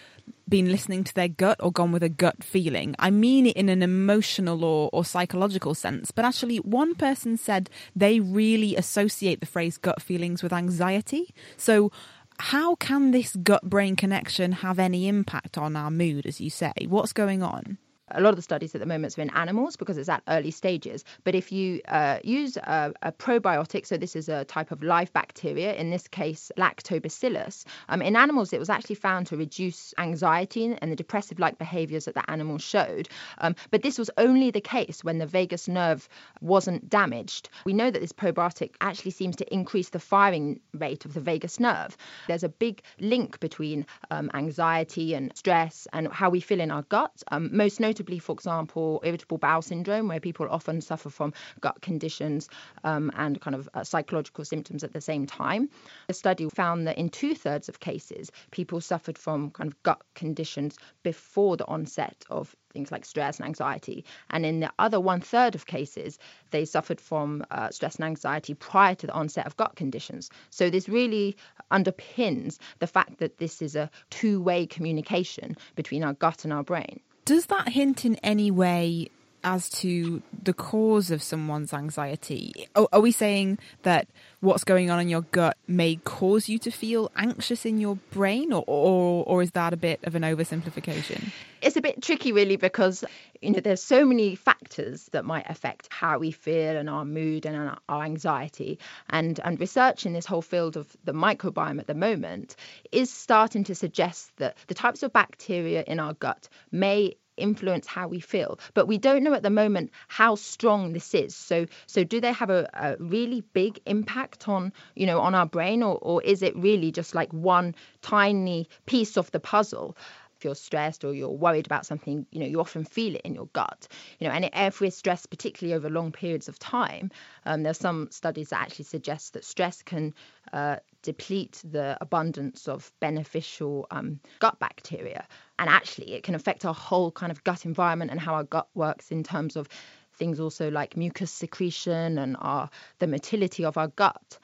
been 0.49 0.71
listening 0.71 1.03
to 1.03 1.13
their 1.13 1.27
gut 1.27 1.57
or 1.61 1.71
gone 1.71 1.91
with 1.91 2.03
a 2.03 2.09
gut 2.09 2.43
feeling. 2.43 2.95
I 2.99 3.09
mean 3.09 3.45
it 3.45 3.57
in 3.57 3.69
an 3.69 3.83
emotional 3.83 4.63
or, 4.63 4.89
or 4.93 5.03
psychological 5.03 5.75
sense, 5.75 6.11
but 6.11 6.25
actually, 6.25 6.57
one 6.57 6.95
person 6.95 7.37
said 7.37 7.69
they 7.95 8.19
really 8.19 8.75
associate 8.75 9.39
the 9.39 9.45
phrase 9.45 9.77
gut 9.77 10.01
feelings 10.01 10.43
with 10.43 10.53
anxiety. 10.53 11.33
So, 11.57 11.91
how 12.39 12.75
can 12.75 13.11
this 13.11 13.35
gut 13.35 13.63
brain 13.63 13.95
connection 13.95 14.51
have 14.51 14.77
any 14.77 15.07
impact 15.07 15.57
on 15.57 15.75
our 15.75 15.89
mood, 15.89 16.25
as 16.25 16.39
you 16.39 16.49
say? 16.49 16.73
What's 16.87 17.13
going 17.13 17.41
on? 17.41 17.79
A 18.11 18.21
lot 18.21 18.29
of 18.29 18.35
the 18.37 18.41
studies 18.41 18.73
at 18.73 18.79
the 18.79 18.87
moment 18.87 19.17
are 19.17 19.21
in 19.21 19.29
animals 19.31 19.75
because 19.75 19.97
it's 19.97 20.09
at 20.09 20.23
early 20.27 20.51
stages. 20.51 21.03
But 21.23 21.35
if 21.35 21.51
you 21.51 21.81
uh, 21.89 22.19
use 22.23 22.57
a, 22.57 22.93
a, 23.01 23.11
probiotic, 23.11 23.85
so 23.85 23.97
this 23.97 24.15
is 24.15 24.29
a 24.29 24.45
type 24.45 24.71
of 24.71 24.81
live 24.81 25.11
bacteria, 25.11 25.73
in 25.73 25.89
this 25.89 26.07
case, 26.07 26.51
lactobacillus, 26.57 27.65
um, 27.89 28.01
in 28.01 28.15
animals 28.15 28.53
it 28.53 28.59
was 28.59 28.69
actually 28.69 28.95
found 28.95 29.27
to 29.27 29.37
reduce 29.37 29.93
anxiety 29.97 30.75
and 30.81 30.91
the 30.91 30.95
depressive 30.95 31.37
like 31.37 31.57
behaviors 31.57 32.05
that 32.05 32.15
the 32.15 32.29
animals 32.31 32.61
showed. 32.61 33.09
Um, 33.39 33.55
but 33.71 33.81
this 33.81 33.97
was 33.97 34.09
only 34.17 34.51
the 34.51 34.61
case 34.61 35.03
when 35.03 35.17
the 35.17 35.25
vagus 35.25 35.67
nerve 35.67 36.07
wasn't 36.39 36.89
damaged. 36.89 37.49
We 37.65 37.73
know 37.73 37.91
that 37.91 37.99
this 37.99 38.13
probiotic 38.13 38.75
actually 38.79 39.11
seems 39.11 39.35
to 39.37 39.53
increase 39.53 39.89
the 39.89 39.99
firing 39.99 40.59
rate 40.73 41.03
of 41.03 41.13
the 41.13 41.19
vagus 41.19 41.59
nerve. 41.59 41.97
There's 42.27 42.43
a 42.43 42.49
big 42.49 42.81
link 42.99 43.39
between 43.39 43.85
um, 44.11 44.31
anxiety 44.33 45.13
and 45.13 45.35
stress 45.35 45.87
and 45.91 46.07
how 46.07 46.29
we 46.29 46.39
feel 46.39 46.61
in 46.61 46.71
our 46.71 46.83
gut. 46.83 47.11
Um, 47.31 47.49
most 47.55 47.79
notably, 47.79 47.96
for 48.19 48.33
example, 48.33 49.01
irritable 49.03 49.37
bowel 49.37 49.61
syndrome, 49.61 50.07
where 50.07 50.19
people 50.19 50.47
often 50.49 50.81
suffer 50.81 51.09
from 51.09 51.33
gut 51.61 51.81
conditions 51.81 52.49
um, 52.83 53.11
and 53.15 53.41
kind 53.41 53.55
of 53.55 53.69
uh, 53.73 53.83
psychological 53.83 54.45
symptoms 54.45 54.83
at 54.83 54.93
the 54.93 55.01
same 55.01 55.25
time. 55.25 55.69
The 56.07 56.13
study 56.13 56.47
found 56.49 56.87
that 56.87 56.97
in 56.97 57.09
two 57.09 57.35
thirds 57.35 57.69
of 57.69 57.79
cases, 57.79 58.31
people 58.51 58.81
suffered 58.81 59.17
from 59.17 59.51
kind 59.51 59.71
of 59.71 59.81
gut 59.83 60.01
conditions 60.15 60.77
before 61.03 61.57
the 61.57 61.65
onset 61.65 62.25
of 62.29 62.55
things 62.77 62.91
like 62.91 63.05
stress 63.05 63.39
and 63.39 63.47
anxiety. 63.47 64.05
And 64.29 64.45
in 64.45 64.59
the 64.59 64.71
other 64.77 64.99
one 64.99 65.21
third 65.21 65.55
of 65.55 65.65
cases, 65.65 66.19
they 66.51 66.65
suffered 66.65 67.01
from 67.01 67.43
uh, 67.49 67.69
stress 67.71 67.95
and 67.95 68.05
anxiety 68.05 68.53
prior 68.53 68.95
to 68.95 69.07
the 69.07 69.13
onset 69.13 69.47
of 69.47 69.57
gut 69.57 69.75
conditions. 69.75 70.29
So 70.51 70.69
this 70.69 70.87
really 70.87 71.35
underpins 71.71 72.57
the 72.79 72.87
fact 72.87 73.17
that 73.17 73.37
this 73.37 73.61
is 73.61 73.75
a 73.75 73.89
two 74.09 74.41
way 74.41 74.67
communication 74.67 75.57
between 75.75 76.03
our 76.03 76.13
gut 76.13 76.43
and 76.43 76.53
our 76.53 76.63
brain. 76.63 76.99
Does 77.27 77.47
that 77.47 77.67
hint 77.67 78.05
in 78.05 78.15
any 78.23 78.49
way 78.51 79.09
as 79.47 79.69
to 79.69 80.21
the 80.43 80.53
cause 80.53 81.09
of 81.09 81.23
someone's 81.23 81.73
anxiety? 81.73 82.67
Are, 82.75 82.99
we 82.99 83.11
saying 83.11 83.59
that 83.83 84.09
what's 84.41 84.65
going 84.65 84.91
on 84.91 84.99
in 84.99 85.07
your 85.07 85.21
gut 85.21 85.55
may 85.67 85.95
cause 86.03 86.49
you 86.49 86.59
to 86.59 86.69
feel 86.69 87.09
anxious 87.15 87.65
in 87.65 87.79
your 87.79 87.95
brain, 88.11 88.51
or, 88.51 88.65
or, 88.67 89.23
or 89.25 89.41
is 89.41 89.51
that 89.51 89.71
a 89.71 89.77
bit 89.77 90.01
of 90.03 90.15
an 90.15 90.23
oversimplification? 90.23 91.31
It's 91.61 91.77
a 91.77 91.81
bit 91.81 92.03
tricky, 92.03 92.33
really, 92.33 92.57
because 92.57 93.05
you 93.41 93.51
know 93.51 93.61
there's 93.61 93.81
so 93.81 94.05
many 94.05 94.35
factors 94.35 95.05
that 95.13 95.23
might 95.23 95.49
affect 95.49 95.87
how 95.93 96.19
we 96.19 96.31
feel 96.31 96.75
and 96.75 96.89
our 96.89 97.05
mood 97.05 97.45
and 97.45 97.77
our 97.87 98.03
anxiety. 98.03 98.79
And 99.09 99.39
and 99.45 99.57
research 99.61 100.05
in 100.05 100.11
this 100.11 100.25
whole 100.25 100.41
field 100.41 100.75
of 100.75 100.93
the 101.05 101.13
microbiome 101.13 101.79
at 101.79 101.87
the 101.87 101.95
moment 101.95 102.57
is 102.91 103.09
starting 103.09 103.63
to 103.65 103.75
suggest 103.75 104.29
that 104.37 104.57
the 104.67 104.73
types 104.73 105.03
of 105.03 105.13
bacteria 105.13 105.83
in 105.87 106.01
our 106.01 106.13
gut 106.15 106.49
may 106.69 107.15
influence 107.37 107.87
how 107.87 108.07
we 108.07 108.19
feel. 108.19 108.59
But 108.73 108.87
we 108.87 108.97
don't 108.97 109.23
know 109.23 109.33
at 109.33 109.43
the 109.43 109.49
moment 109.49 109.91
how 110.07 110.35
strong 110.35 110.93
this 110.93 111.13
is. 111.13 111.35
So 111.35 111.65
so 111.85 112.03
do 112.03 112.19
they 112.19 112.31
have 112.31 112.49
a, 112.49 112.69
a 112.73 112.95
really 112.99 113.41
big 113.53 113.79
impact 113.85 114.47
on 114.47 114.73
you 114.95 115.05
know 115.05 115.19
on 115.19 115.35
our 115.35 115.45
brain, 115.45 115.83
or 115.83 115.97
or 116.01 116.21
is 116.23 116.41
it 116.41 116.55
really 116.55 116.91
just 116.91 117.15
like 117.15 117.31
one 117.31 117.75
tiny 118.01 118.67
piece 118.85 119.17
of 119.17 119.31
the 119.31 119.39
puzzle? 119.39 119.95
if 120.37 120.45
you're 120.45 120.55
stressed 120.55 121.03
or 121.03 121.13
you're 121.13 121.29
worried 121.29 121.65
about 121.65 121.85
something, 121.85 122.25
you 122.31 122.39
know, 122.39 122.45
you 122.45 122.59
often 122.59 122.85
feel 122.85 123.15
it 123.15 123.21
in 123.21 123.33
your 123.33 123.47
gut. 123.53 123.87
You 124.19 124.27
know, 124.27 124.33
and 124.33 124.49
if 124.53 124.79
we're 124.79 124.91
stressed, 124.91 125.29
particularly 125.29 125.73
over 125.75 125.89
long 125.89 126.11
periods 126.11 126.47
of 126.47 126.59
time, 126.59 127.11
um, 127.45 127.63
there's 127.63 127.79
some 127.79 128.09
studies 128.11 128.49
that 128.49 128.61
actually 128.61 128.85
suggest 128.85 129.33
that 129.33 129.43
stress 129.43 129.81
can 129.81 130.13
uh, 130.53 130.77
deplete 131.03 131.61
the 131.63 131.97
abundance 132.01 132.67
of 132.67 132.91
beneficial 132.99 133.87
um, 133.91 134.19
gut 134.39 134.59
bacteria, 134.59 135.27
and 135.59 135.69
actually 135.69 136.13
it 136.13 136.23
can 136.23 136.35
affect 136.35 136.65
our 136.65 136.73
whole 136.73 137.11
kind 137.11 137.31
of 137.31 137.43
gut 137.43 137.65
environment 137.65 138.11
and 138.11 138.19
how 138.19 138.33
our 138.33 138.43
gut 138.43 138.67
works 138.73 139.11
in 139.11 139.23
terms 139.23 139.55
of 139.55 139.67
things 140.15 140.39
also 140.39 140.69
like 140.71 140.97
mucus 140.97 141.31
secretion 141.31 142.17
and 142.17 142.35
our 142.39 142.69
the 142.99 143.07
motility 143.07 143.63
of 143.63 143.77
our 143.77 143.87
gut. 143.87 144.39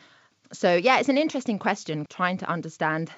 So 0.52 0.76
yeah, 0.76 1.00
it's 1.00 1.10
an 1.10 1.18
interesting 1.18 1.58
question 1.58 2.06
trying 2.10 2.38
to 2.38 2.50
understand 2.50 3.12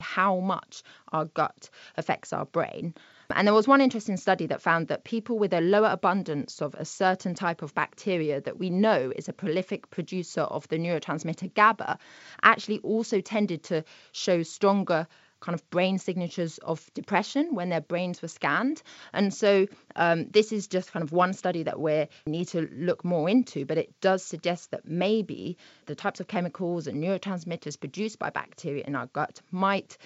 how 0.00 0.40
much 0.40 0.82
our 1.12 1.26
gut 1.26 1.70
affects 1.96 2.32
our 2.32 2.46
brain. 2.46 2.94
And 3.34 3.46
there 3.46 3.54
was 3.54 3.68
one 3.68 3.80
interesting 3.80 4.16
study 4.16 4.46
that 4.46 4.60
found 4.60 4.88
that 4.88 5.04
people 5.04 5.38
with 5.38 5.52
a 5.52 5.60
lower 5.60 5.88
abundance 5.88 6.60
of 6.60 6.74
a 6.74 6.84
certain 6.84 7.34
type 7.34 7.62
of 7.62 7.74
bacteria 7.74 8.40
that 8.40 8.58
we 8.58 8.70
know 8.70 9.12
is 9.14 9.28
a 9.28 9.32
prolific 9.32 9.88
producer 9.90 10.42
of 10.42 10.66
the 10.68 10.78
neurotransmitter 10.78 11.54
GABA 11.54 11.98
actually 12.42 12.80
also 12.80 13.20
tended 13.20 13.62
to 13.64 13.84
show 14.12 14.42
stronger 14.42 15.06
kind 15.40 15.54
of 15.54 15.68
brain 15.70 15.98
signatures 15.98 16.58
of 16.58 16.92
depression 16.94 17.54
when 17.54 17.68
their 17.68 17.80
brains 17.80 18.22
were 18.22 18.28
scanned. 18.28 18.82
And 19.12 19.32
so 19.32 19.66
um, 19.96 20.26
this 20.30 20.52
is 20.52 20.66
just 20.66 20.92
kind 20.92 21.02
of 21.02 21.12
one 21.12 21.32
study 21.32 21.62
that 21.62 21.80
we 21.80 22.06
need 22.26 22.48
to 22.48 22.68
look 22.72 23.04
more 23.04 23.28
into, 23.28 23.64
but 23.64 23.78
it 23.78 24.00
does 24.00 24.24
suggest 24.24 24.70
that 24.70 24.86
maybe 24.86 25.56
the 25.86 25.94
types 25.94 26.20
of 26.20 26.28
chemicals 26.28 26.86
and 26.86 27.02
neurotransmitters 27.02 27.78
produced 27.78 28.18
by 28.18 28.30
bacteria 28.30 28.84
in 28.86 28.94
our 28.94 29.06
gut 29.06 29.40
might 29.50 29.96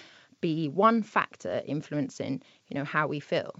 be 0.41 0.67
one 0.69 1.03
factor 1.03 1.61
influencing, 1.65 2.41
you 2.67 2.77
know, 2.77 2.85
how 2.85 3.07
we 3.07 3.19
feel. 3.19 3.55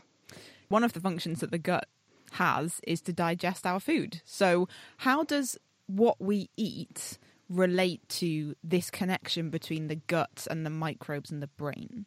One 0.70 0.84
of 0.84 0.94
the 0.94 1.00
functions 1.00 1.40
that 1.40 1.52
the 1.52 1.58
gut 1.58 1.88
has 2.32 2.80
is 2.88 3.02
to 3.02 3.14
digest 3.14 3.66
our 3.66 3.80
food. 3.80 4.22
So 4.26 4.68
how 4.98 5.24
does 5.24 5.58
what 5.88 6.20
we 6.20 6.50
eat 6.58 7.18
relate 7.50 8.08
to 8.10 8.56
this 8.64 8.90
connection 8.90 9.50
between 9.50 9.88
the 9.88 9.96
gut 9.96 10.48
and 10.50 10.66
the 10.66 10.70
microbes 10.70 11.32
and 11.32 11.42
the 11.42 11.48
brain? 11.48 12.06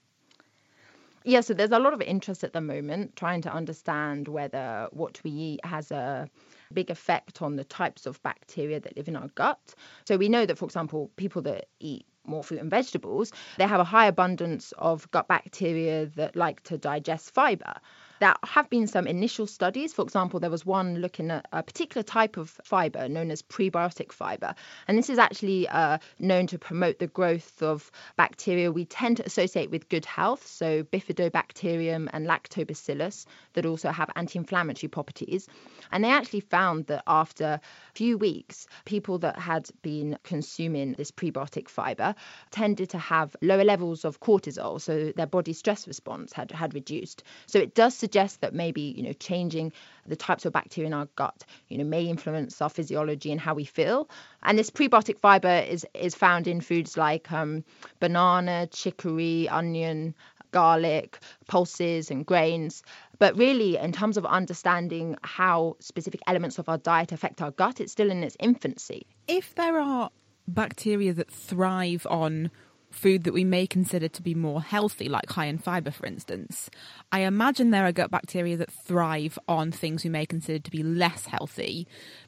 Yeah, 1.24 1.40
so 1.40 1.52
there's 1.52 1.72
a 1.72 1.78
lot 1.78 1.92
of 1.92 2.00
interest 2.00 2.42
at 2.42 2.52
the 2.52 2.60
moment 2.60 3.16
trying 3.16 3.42
to 3.42 3.52
understand 3.52 4.28
whether 4.28 4.88
what 4.92 5.20
we 5.24 5.30
eat 5.30 5.60
has 5.64 5.90
a 5.90 6.28
big 6.72 6.90
effect 6.90 7.42
on 7.42 7.56
the 7.56 7.64
types 7.64 8.06
of 8.06 8.22
bacteria 8.22 8.80
that 8.80 8.96
live 8.96 9.08
in 9.08 9.16
our 9.16 9.28
gut. 9.34 9.74
So 10.06 10.16
we 10.16 10.28
know 10.28 10.46
that, 10.46 10.56
for 10.56 10.64
example, 10.64 11.10
people 11.16 11.42
that 11.42 11.66
eat 11.80 12.06
more 12.24 12.44
fruit 12.44 12.60
and 12.60 12.70
vegetables, 12.70 13.32
they 13.56 13.66
have 13.66 13.80
a 13.80 13.84
high 13.84 14.06
abundance 14.06 14.72
of 14.78 15.10
gut 15.10 15.28
bacteria 15.28 16.06
that 16.16 16.36
like 16.36 16.62
to 16.64 16.78
digest 16.78 17.34
fiber. 17.34 17.74
There 18.20 18.34
have 18.44 18.68
been 18.68 18.86
some 18.88 19.06
initial 19.06 19.46
studies. 19.46 19.92
For 19.92 20.02
example, 20.02 20.40
there 20.40 20.50
was 20.50 20.66
one 20.66 20.96
looking 20.96 21.30
at 21.30 21.46
a 21.52 21.62
particular 21.62 22.02
type 22.02 22.36
of 22.36 22.50
fiber 22.64 23.08
known 23.08 23.30
as 23.30 23.42
prebiotic 23.42 24.12
fiber. 24.12 24.54
And 24.88 24.98
this 24.98 25.08
is 25.08 25.18
actually 25.18 25.68
uh, 25.68 25.98
known 26.18 26.48
to 26.48 26.58
promote 26.58 26.98
the 26.98 27.06
growth 27.06 27.62
of 27.62 27.90
bacteria 28.16 28.72
we 28.72 28.84
tend 28.84 29.18
to 29.18 29.26
associate 29.26 29.70
with 29.70 29.88
good 29.88 30.04
health, 30.04 30.46
so 30.46 30.82
bifidobacterium 30.82 32.08
and 32.12 32.26
lactobacillus, 32.26 33.26
that 33.52 33.66
also 33.66 33.90
have 33.90 34.10
anti 34.16 34.38
inflammatory 34.38 34.88
properties. 34.88 35.48
And 35.92 36.02
they 36.02 36.10
actually 36.10 36.40
found 36.40 36.86
that 36.86 37.04
after 37.06 37.44
a 37.44 37.60
few 37.94 38.18
weeks, 38.18 38.66
people 38.84 39.18
that 39.18 39.38
had 39.38 39.68
been 39.82 40.18
consuming 40.24 40.94
this 40.94 41.10
prebiotic 41.10 41.68
fiber 41.68 42.14
tended 42.50 42.90
to 42.90 42.98
have 42.98 43.36
lower 43.42 43.64
levels 43.64 44.04
of 44.04 44.20
cortisol, 44.20 44.80
so 44.80 45.12
their 45.14 45.26
body 45.26 45.52
stress 45.52 45.86
response 45.86 46.32
had, 46.32 46.50
had 46.50 46.74
reduced. 46.74 47.22
So 47.46 47.58
it 47.58 47.74
does 47.74 47.94
suggest 48.08 48.40
that 48.40 48.54
maybe 48.54 48.80
you 48.96 49.02
know 49.02 49.12
changing 49.12 49.70
the 50.06 50.16
types 50.16 50.46
of 50.46 50.52
bacteria 50.54 50.86
in 50.86 50.94
our 50.94 51.08
gut 51.16 51.44
you 51.68 51.76
know 51.76 51.84
may 51.84 52.04
influence 52.04 52.62
our 52.62 52.70
physiology 52.70 53.30
and 53.30 53.40
how 53.40 53.54
we 53.54 53.66
feel. 53.66 54.08
And 54.42 54.58
this 54.58 54.70
prebiotic 54.70 55.18
fiber 55.18 55.56
is 55.74 55.86
is 55.92 56.14
found 56.14 56.46
in 56.46 56.62
foods 56.62 56.96
like 56.96 57.30
um, 57.30 57.64
banana 58.00 58.66
chicory 58.68 59.46
onion 59.50 60.14
garlic 60.52 61.18
pulses 61.48 62.10
and 62.10 62.24
grains. 62.24 62.82
But 63.18 63.36
really 63.36 63.76
in 63.76 63.92
terms 63.92 64.16
of 64.16 64.24
understanding 64.24 65.16
how 65.22 65.76
specific 65.80 66.22
elements 66.26 66.58
of 66.58 66.68
our 66.70 66.78
diet 66.78 67.12
affect 67.12 67.42
our 67.42 67.50
gut 67.50 67.80
it's 67.80 67.92
still 67.92 68.10
in 68.10 68.24
its 68.24 68.36
infancy. 68.40 69.06
If 69.26 69.54
there 69.54 69.78
are 69.78 70.08
bacteria 70.46 71.12
that 71.12 71.30
thrive 71.30 72.06
on 72.08 72.50
food 72.90 73.24
that 73.24 73.32
we 73.32 73.44
may 73.44 73.66
consider 73.66 74.08
to 74.08 74.22
be 74.22 74.34
more 74.34 74.62
healthy, 74.62 75.08
like 75.08 75.30
high 75.30 75.46
in 75.46 75.58
fiber, 75.58 75.90
for 75.90 76.06
instance, 76.06 76.70
I 77.12 77.20
imagine 77.20 77.70
there 77.70 77.86
are 77.86 77.92
gut 77.92 78.10
bacteria 78.10 78.56
that 78.56 78.70
thrive 78.70 79.38
on 79.48 79.72
things 79.72 80.04
we 80.04 80.10
may 80.10 80.26
consider 80.26 80.58
to 80.58 80.70
be 80.70 80.82
less 80.82 81.26
healthy. 81.26 81.86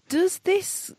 Does 0.09 0.41
this 0.41 0.93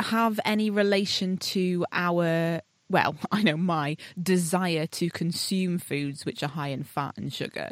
have 0.00 0.40
any 0.44 0.70
relation 0.70 1.36
to 1.36 1.84
our 1.92 2.60
well, 2.88 3.14
I 3.32 3.42
know 3.42 3.56
my 3.56 3.96
desire 4.20 4.86
to 4.86 5.10
consume 5.10 5.78
foods 5.78 6.26
which 6.26 6.42
are 6.42 6.48
high 6.48 6.68
in 6.68 6.82
fat 6.82 7.16
and 7.16 7.32
sugar. 7.32 7.70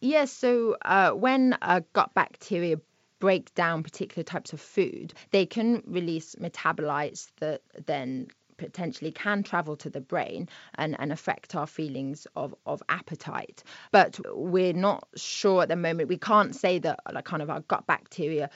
Yes, 0.00 0.30
so 0.30 0.76
uh, 0.82 1.10
when 1.10 1.56
gut 1.92 2.14
bacteria 2.14 2.76
break 3.18 3.52
down 3.54 3.82
particular 3.82 4.22
types 4.22 4.52
of 4.52 4.60
food, 4.60 5.12
they 5.32 5.44
can 5.44 5.82
release 5.86 6.36
metabolites 6.36 7.26
that 7.40 7.62
then 7.84 8.28
potentially 8.58 9.10
can 9.10 9.42
travel 9.42 9.76
to 9.76 9.88
the 9.88 10.00
brain 10.00 10.48
and, 10.74 10.96
and 10.98 11.12
affect 11.12 11.54
our 11.54 11.66
feelings 11.66 12.26
of, 12.36 12.54
of 12.66 12.82
appetite. 12.88 13.62
But 13.90 14.20
we're 14.34 14.74
not 14.74 15.08
sure 15.16 15.62
at 15.62 15.68
the 15.68 15.76
moment. 15.76 16.08
We 16.08 16.18
can't 16.18 16.54
say 16.54 16.78
that 16.80 17.00
like 17.10 17.24
kind 17.24 17.42
of 17.42 17.48
our 17.48 17.60
gut 17.60 17.86
bacteria 17.86 18.50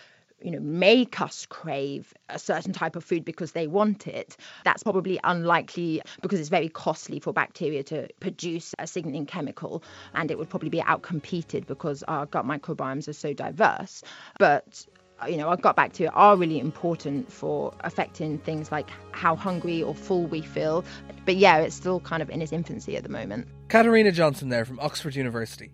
you 0.44 0.50
know, 0.50 0.60
make 0.60 1.20
us 1.20 1.46
crave 1.46 2.12
a 2.28 2.38
certain 2.38 2.72
type 2.72 2.96
of 2.96 3.04
food 3.04 3.24
because 3.24 3.52
they 3.52 3.66
want 3.66 4.06
it, 4.06 4.36
that's 4.64 4.82
probably 4.82 5.20
unlikely 5.22 6.02
because 6.20 6.40
it's 6.40 6.48
very 6.48 6.68
costly 6.68 7.20
for 7.20 7.32
bacteria 7.32 7.82
to 7.84 8.08
produce 8.20 8.74
a 8.78 8.86
signaling 8.86 9.26
chemical 9.26 9.82
and 10.14 10.30
it 10.30 10.38
would 10.38 10.50
probably 10.50 10.68
be 10.68 10.80
outcompeted 10.80 11.66
because 11.66 12.02
our 12.04 12.26
gut 12.26 12.44
microbiomes 12.44 13.08
are 13.08 13.12
so 13.12 13.32
diverse. 13.32 14.02
But 14.38 14.84
Uh, 15.22 15.26
you 15.26 15.36
know, 15.36 15.48
our 15.48 15.56
gut 15.56 15.76
bacteria 15.76 16.10
are 16.10 16.36
really 16.36 16.58
important 16.58 17.30
for 17.30 17.72
affecting 17.80 18.38
things 18.38 18.72
like 18.72 18.88
how 19.12 19.36
hungry 19.36 19.82
or 19.82 19.94
full 19.94 20.26
we 20.26 20.42
feel. 20.42 20.84
But 21.24 21.36
yeah, 21.36 21.58
it's 21.58 21.76
still 21.76 22.00
kind 22.00 22.22
of 22.22 22.30
in 22.30 22.42
its 22.42 22.52
infancy 22.52 22.96
at 22.96 23.02
the 23.02 23.08
moment. 23.08 23.46
Katarina 23.68 24.12
Johnson 24.12 24.48
there 24.48 24.64
from 24.64 24.80
Oxford 24.80 25.14
University. 25.14 25.70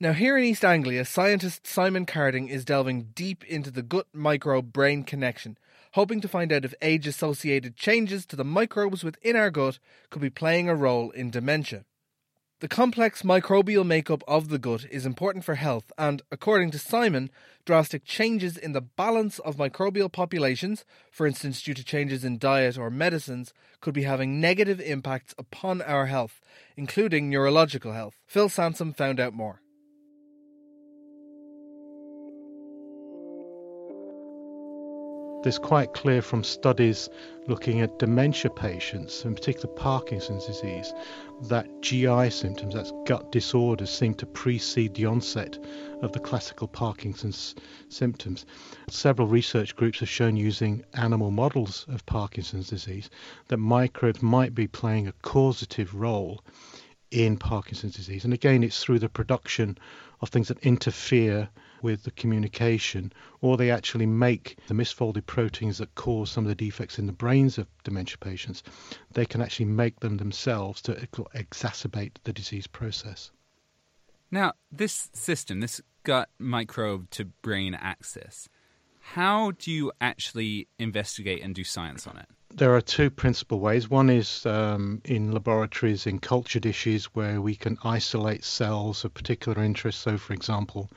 Now, 0.00 0.12
here 0.12 0.38
in 0.38 0.44
East 0.44 0.64
Anglia, 0.64 1.04
scientist 1.04 1.66
Simon 1.66 2.06
Carding 2.06 2.48
is 2.48 2.64
delving 2.64 3.08
deep 3.14 3.44
into 3.44 3.70
the 3.70 3.82
gut 3.82 4.06
microbe 4.12 4.72
brain 4.72 5.02
connection, 5.02 5.58
hoping 5.94 6.20
to 6.20 6.28
find 6.28 6.52
out 6.52 6.64
if 6.64 6.72
age 6.80 7.06
associated 7.08 7.76
changes 7.76 8.24
to 8.26 8.36
the 8.36 8.44
microbes 8.44 9.02
within 9.02 9.34
our 9.34 9.50
gut 9.50 9.80
could 10.10 10.22
be 10.22 10.30
playing 10.30 10.68
a 10.68 10.74
role 10.76 11.10
in 11.10 11.30
dementia. 11.30 11.84
The 12.60 12.66
complex 12.66 13.22
microbial 13.22 13.86
makeup 13.86 14.24
of 14.26 14.48
the 14.48 14.58
gut 14.58 14.84
is 14.90 15.06
important 15.06 15.44
for 15.44 15.54
health, 15.54 15.92
and 15.96 16.22
according 16.32 16.72
to 16.72 16.78
Simon, 16.80 17.30
drastic 17.64 18.04
changes 18.04 18.56
in 18.56 18.72
the 18.72 18.80
balance 18.80 19.38
of 19.38 19.58
microbial 19.58 20.10
populations, 20.10 20.84
for 21.08 21.24
instance 21.24 21.62
due 21.62 21.74
to 21.74 21.84
changes 21.84 22.24
in 22.24 22.36
diet 22.36 22.76
or 22.76 22.90
medicines, 22.90 23.54
could 23.80 23.94
be 23.94 24.02
having 24.02 24.40
negative 24.40 24.80
impacts 24.80 25.36
upon 25.38 25.80
our 25.82 26.06
health, 26.06 26.40
including 26.76 27.30
neurological 27.30 27.92
health. 27.92 28.16
Phil 28.26 28.48
Sansom 28.48 28.92
found 28.92 29.20
out 29.20 29.34
more. 29.34 29.60
It's 35.44 35.58
quite 35.58 35.94
clear 35.94 36.20
from 36.20 36.42
studies 36.42 37.08
looking 37.46 37.80
at 37.80 37.98
dementia 37.98 38.50
patients, 38.50 39.24
in 39.24 39.34
particular 39.34 39.72
Parkinson's 39.74 40.46
disease, 40.46 40.92
that 41.44 41.80
GI 41.80 42.30
symptoms, 42.30 42.74
that's 42.74 42.92
gut 43.06 43.30
disorders, 43.30 43.88
seem 43.88 44.14
to 44.14 44.26
precede 44.26 44.94
the 44.94 45.06
onset 45.06 45.56
of 46.02 46.12
the 46.12 46.18
classical 46.18 46.66
Parkinson's 46.66 47.54
symptoms. 47.88 48.46
Several 48.90 49.28
research 49.28 49.76
groups 49.76 50.00
have 50.00 50.08
shown 50.08 50.36
using 50.36 50.84
animal 50.94 51.30
models 51.30 51.86
of 51.88 52.04
Parkinson's 52.04 52.68
disease 52.68 53.08
that 53.46 53.58
microbes 53.58 54.20
might 54.20 54.54
be 54.54 54.66
playing 54.66 55.06
a 55.06 55.12
causative 55.22 55.94
role 55.94 56.44
in 57.10 57.38
Parkinson's 57.38 57.94
disease. 57.94 58.24
And 58.24 58.34
again, 58.34 58.62
it's 58.64 58.82
through 58.82 58.98
the 58.98 59.08
production 59.08 59.78
of 60.20 60.28
things 60.30 60.48
that 60.48 60.58
interfere 60.58 61.48
with 61.82 62.02
the 62.02 62.10
communication, 62.12 63.12
or 63.40 63.56
they 63.56 63.70
actually 63.70 64.06
make 64.06 64.58
the 64.66 64.74
misfolded 64.74 65.26
proteins 65.26 65.78
that 65.78 65.94
cause 65.94 66.30
some 66.30 66.44
of 66.44 66.48
the 66.48 66.54
defects 66.54 66.98
in 66.98 67.06
the 67.06 67.12
brains 67.12 67.58
of 67.58 67.66
dementia 67.84 68.18
patients. 68.18 68.62
They 69.12 69.26
can 69.26 69.40
actually 69.40 69.66
make 69.66 70.00
them 70.00 70.16
themselves 70.16 70.82
to 70.82 70.92
exacerbate 70.92 72.16
the 72.24 72.32
disease 72.32 72.66
process. 72.66 73.30
Now, 74.30 74.52
this 74.70 75.10
system, 75.14 75.60
this 75.60 75.80
gut 76.02 76.28
microbe 76.38 77.10
to 77.10 77.26
brain 77.26 77.74
axis, 77.74 78.48
how 79.00 79.52
do 79.52 79.70
you 79.70 79.92
actually 80.00 80.68
investigate 80.78 81.42
and 81.42 81.54
do 81.54 81.64
science 81.64 82.06
on 82.06 82.18
it? 82.18 82.28
There 82.54 82.74
are 82.74 82.80
two 82.80 83.10
principal 83.10 83.60
ways. 83.60 83.90
One 83.90 84.08
is 84.08 84.46
um, 84.46 85.02
in 85.04 85.32
laboratories 85.32 86.06
in 86.06 86.18
culture 86.18 86.58
dishes 86.58 87.04
where 87.06 87.40
we 87.40 87.54
can 87.54 87.76
isolate 87.84 88.44
cells 88.44 89.04
of 89.04 89.14
particular 89.14 89.62
interest. 89.62 90.00
So, 90.00 90.16
for 90.16 90.32
example, 90.32 90.90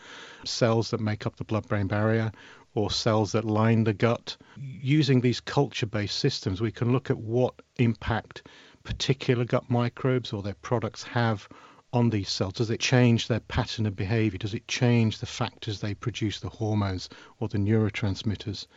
cells 0.46 0.92
that 0.92 1.00
make 1.00 1.26
up 1.26 1.36
the 1.36 1.44
blood 1.44 1.68
brain 1.68 1.88
barrier 1.88 2.32
or 2.74 2.90
cells 2.90 3.34
that 3.34 3.46
line 3.46 3.84
the 3.84 3.94
gut. 3.94 4.38
Using 4.58 5.22
these 5.22 5.42
culture 5.42 5.86
based 5.86 6.18
systems, 6.18 6.62
we 6.62 6.72
can 6.72 6.92
look 6.92 7.10
at 7.10 7.18
what 7.18 7.54
impact 7.78 8.48
particular 8.84 9.46
gut 9.46 9.70
microbes 9.70 10.34
or 10.34 10.42
their 10.42 10.56
products 10.56 11.04
have 11.04 11.48
on 11.94 12.10
these 12.10 12.30
cells? 12.30 12.54
Does 12.54 12.70
it 12.70 12.80
change 12.80 13.28
their 13.28 13.42
pattern 13.42 13.86
of 13.86 13.96
behavior? 13.96 14.38
Does 14.38 14.54
it 14.54 14.68
change 14.68 15.20
the 15.20 15.26
factors 15.26 15.82
they 15.82 15.94
produce, 15.94 16.40
the 16.40 16.50
hormones 16.50 17.10
or 17.40 17.48
the 17.48 17.58
neurotransmitters? 17.58 18.68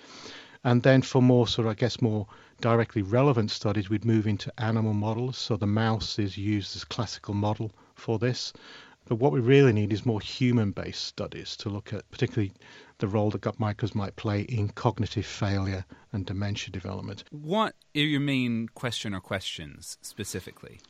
And 0.64 0.82
then 0.82 1.02
for 1.02 1.22
more 1.22 1.46
sort 1.46 1.66
of, 1.66 1.72
I 1.72 1.74
guess, 1.74 2.00
more 2.00 2.26
directly 2.60 3.02
relevant 3.02 3.50
studies, 3.50 3.90
we'd 3.90 4.04
move 4.04 4.26
into 4.26 4.52
animal 4.58 4.94
models. 4.94 5.36
So 5.38 5.56
the 5.56 5.66
mouse 5.66 6.18
is 6.18 6.36
used 6.36 6.76
as 6.76 6.82
a 6.82 6.86
classical 6.86 7.34
model 7.34 7.72
for 7.94 8.18
this. 8.18 8.52
But 9.06 9.16
what 9.16 9.32
we 9.32 9.40
really 9.40 9.72
need 9.72 9.92
is 9.92 10.06
more 10.06 10.20
human 10.20 10.70
based 10.70 11.04
studies 11.04 11.56
to 11.58 11.68
look 11.68 11.92
at 11.92 12.10
particularly 12.10 12.52
the 12.98 13.08
role 13.08 13.30
that 13.30 13.42
gut 13.42 13.60
microbes 13.60 13.94
might 13.94 14.16
play 14.16 14.42
in 14.42 14.68
cognitive 14.70 15.26
failure 15.26 15.84
and 16.12 16.24
dementia 16.24 16.72
development. 16.72 17.24
What 17.30 17.74
are 17.94 18.00
your 18.00 18.20
main 18.20 18.68
question 18.68 19.14
or 19.14 19.20
questions 19.20 19.98
specifically? 20.00 20.80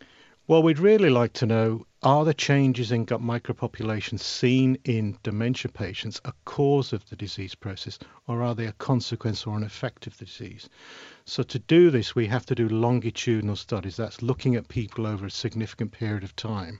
Well, 0.46 0.62
we'd 0.62 0.78
really 0.78 1.08
like 1.08 1.32
to 1.34 1.46
know 1.46 1.86
are 2.02 2.26
the 2.26 2.34
changes 2.34 2.92
in 2.92 3.06
gut 3.06 3.22
micropopulation 3.22 4.20
seen 4.20 4.76
in 4.84 5.16
dementia 5.22 5.70
patients 5.72 6.20
a 6.22 6.34
cause 6.44 6.92
of 6.92 7.08
the 7.08 7.16
disease 7.16 7.54
process, 7.54 7.98
or 8.28 8.42
are 8.42 8.54
they 8.54 8.66
a 8.66 8.72
consequence 8.72 9.46
or 9.46 9.56
an 9.56 9.62
effect 9.62 10.06
of 10.06 10.18
the 10.18 10.26
disease? 10.26 10.68
So, 11.24 11.44
to 11.44 11.58
do 11.58 11.88
this, 11.88 12.14
we 12.14 12.26
have 12.26 12.44
to 12.44 12.54
do 12.54 12.68
longitudinal 12.68 13.56
studies. 13.56 13.96
That's 13.96 14.20
looking 14.20 14.54
at 14.54 14.68
people 14.68 15.06
over 15.06 15.24
a 15.24 15.30
significant 15.30 15.92
period 15.92 16.24
of 16.24 16.36
time, 16.36 16.78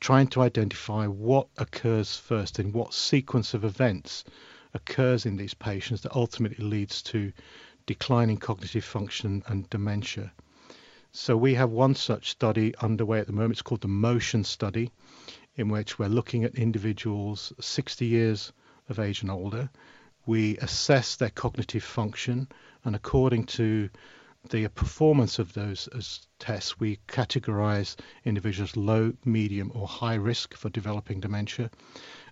trying 0.00 0.26
to 0.26 0.42
identify 0.42 1.06
what 1.06 1.48
occurs 1.56 2.18
first 2.18 2.58
and 2.58 2.74
what 2.74 2.92
sequence 2.92 3.54
of 3.54 3.64
events 3.64 4.24
occurs 4.74 5.24
in 5.24 5.38
these 5.38 5.54
patients 5.54 6.02
that 6.02 6.14
ultimately 6.14 6.66
leads 6.66 7.00
to 7.04 7.32
declining 7.86 8.36
cognitive 8.36 8.84
function 8.84 9.42
and 9.46 9.70
dementia. 9.70 10.34
So 11.12 11.36
we 11.36 11.54
have 11.54 11.70
one 11.70 11.96
such 11.96 12.30
study 12.30 12.72
underway 12.80 13.18
at 13.18 13.26
the 13.26 13.32
moment. 13.32 13.52
It's 13.52 13.62
called 13.62 13.80
the 13.80 13.88
Motion 13.88 14.44
Study, 14.44 14.92
in 15.56 15.68
which 15.68 15.98
we're 15.98 16.08
looking 16.08 16.44
at 16.44 16.54
individuals 16.54 17.52
60 17.58 18.06
years 18.06 18.52
of 18.88 19.00
age 19.00 19.22
and 19.22 19.30
older. 19.30 19.70
We 20.24 20.56
assess 20.58 21.16
their 21.16 21.30
cognitive 21.30 21.82
function, 21.82 22.46
and 22.84 22.94
according 22.94 23.46
to 23.46 23.90
the 24.50 24.68
performance 24.68 25.40
of 25.40 25.52
those 25.52 25.88
tests, 26.38 26.78
we 26.78 27.00
categorize 27.08 27.96
individuals 28.24 28.76
low, 28.76 29.12
medium, 29.24 29.72
or 29.74 29.88
high 29.88 30.14
risk 30.14 30.54
for 30.54 30.70
developing 30.70 31.18
dementia. 31.18 31.70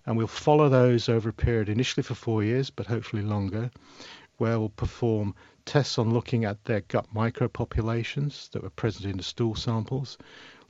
And 0.06 0.16
we'll 0.16 0.28
follow 0.28 0.68
those 0.68 1.08
over 1.08 1.30
a 1.30 1.32
period 1.32 1.68
initially 1.68 2.04
for 2.04 2.14
four 2.14 2.44
years, 2.44 2.70
but 2.70 2.86
hopefully 2.86 3.22
longer, 3.22 3.72
where 4.36 4.58
we'll 4.60 4.68
perform 4.68 5.34
tests 5.68 5.98
on 5.98 6.14
looking 6.14 6.46
at 6.46 6.64
their 6.64 6.80
gut 6.80 7.06
micropopulations 7.14 8.50
that 8.52 8.62
were 8.62 8.70
present 8.70 9.04
in 9.04 9.18
the 9.18 9.22
stool 9.22 9.54
samples, 9.54 10.16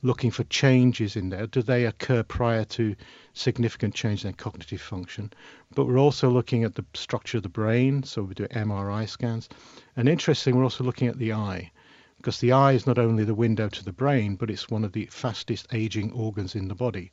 looking 0.01 0.29
for 0.29 0.43
changes 0.43 1.15
in 1.15 1.29
there. 1.29 1.47
Do 1.47 1.61
they 1.61 1.85
occur 1.85 2.21
prior 2.21 2.65
to 2.65 2.97
significant 3.33 3.95
change 3.95 4.25
in 4.25 4.33
cognitive 4.33 4.81
function? 4.81 5.31
But 5.73 5.85
we're 5.85 5.97
also 5.99 6.29
looking 6.29 6.65
at 6.65 6.75
the 6.75 6.83
structure 6.93 7.37
of 7.37 7.43
the 7.43 7.49
brain, 7.49 8.03
so 8.03 8.23
we 8.23 8.33
do 8.33 8.45
MRI 8.47 9.07
scans. 9.07 9.47
And 9.95 10.09
interesting, 10.09 10.57
we're 10.57 10.63
also 10.63 10.83
looking 10.83 11.07
at 11.07 11.17
the 11.17 11.31
eye, 11.31 11.71
because 12.17 12.41
the 12.41 12.51
eye 12.51 12.73
is 12.73 12.85
not 12.85 12.99
only 12.99 13.23
the 13.23 13.33
window 13.33 13.69
to 13.69 13.85
the 13.85 13.93
brain, 13.93 14.35
but 14.35 14.49
it's 14.49 14.69
one 14.69 14.83
of 14.83 14.91
the 14.91 15.05
fastest 15.05 15.65
aging 15.71 16.11
organs 16.11 16.55
in 16.55 16.67
the 16.67 16.75
body. 16.75 17.09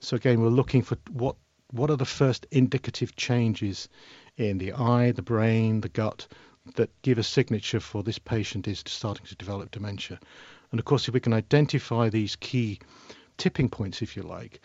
So 0.00 0.16
again, 0.16 0.40
we're 0.40 0.48
looking 0.48 0.82
for 0.82 0.98
what 1.12 1.36
what 1.72 1.90
are 1.90 1.96
the 1.96 2.04
first 2.04 2.48
indicative 2.50 3.14
changes 3.14 3.88
in 4.36 4.58
the 4.58 4.72
eye, 4.72 5.12
the 5.12 5.22
brain, 5.22 5.82
the 5.82 5.88
gut 5.88 6.26
that 6.76 6.90
give 7.02 7.18
a 7.18 7.22
signature 7.22 7.80
for 7.80 8.02
this 8.02 8.18
patient 8.18 8.68
is 8.68 8.82
starting 8.86 9.26
to 9.26 9.34
develop 9.34 9.70
dementia. 9.70 10.18
And 10.70 10.78
of 10.78 10.84
course, 10.84 11.08
if 11.08 11.14
we 11.14 11.20
can 11.20 11.32
identify 11.32 12.08
these 12.08 12.36
key 12.36 12.78
tipping 13.38 13.68
points, 13.68 14.02
if 14.02 14.16
you 14.16 14.22
like, 14.22 14.60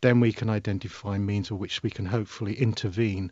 then 0.00 0.20
we 0.20 0.32
can 0.32 0.48
identify 0.48 1.18
means 1.18 1.50
of 1.50 1.58
which 1.58 1.82
we 1.82 1.90
can 1.90 2.06
hopefully 2.06 2.54
intervene. 2.54 3.30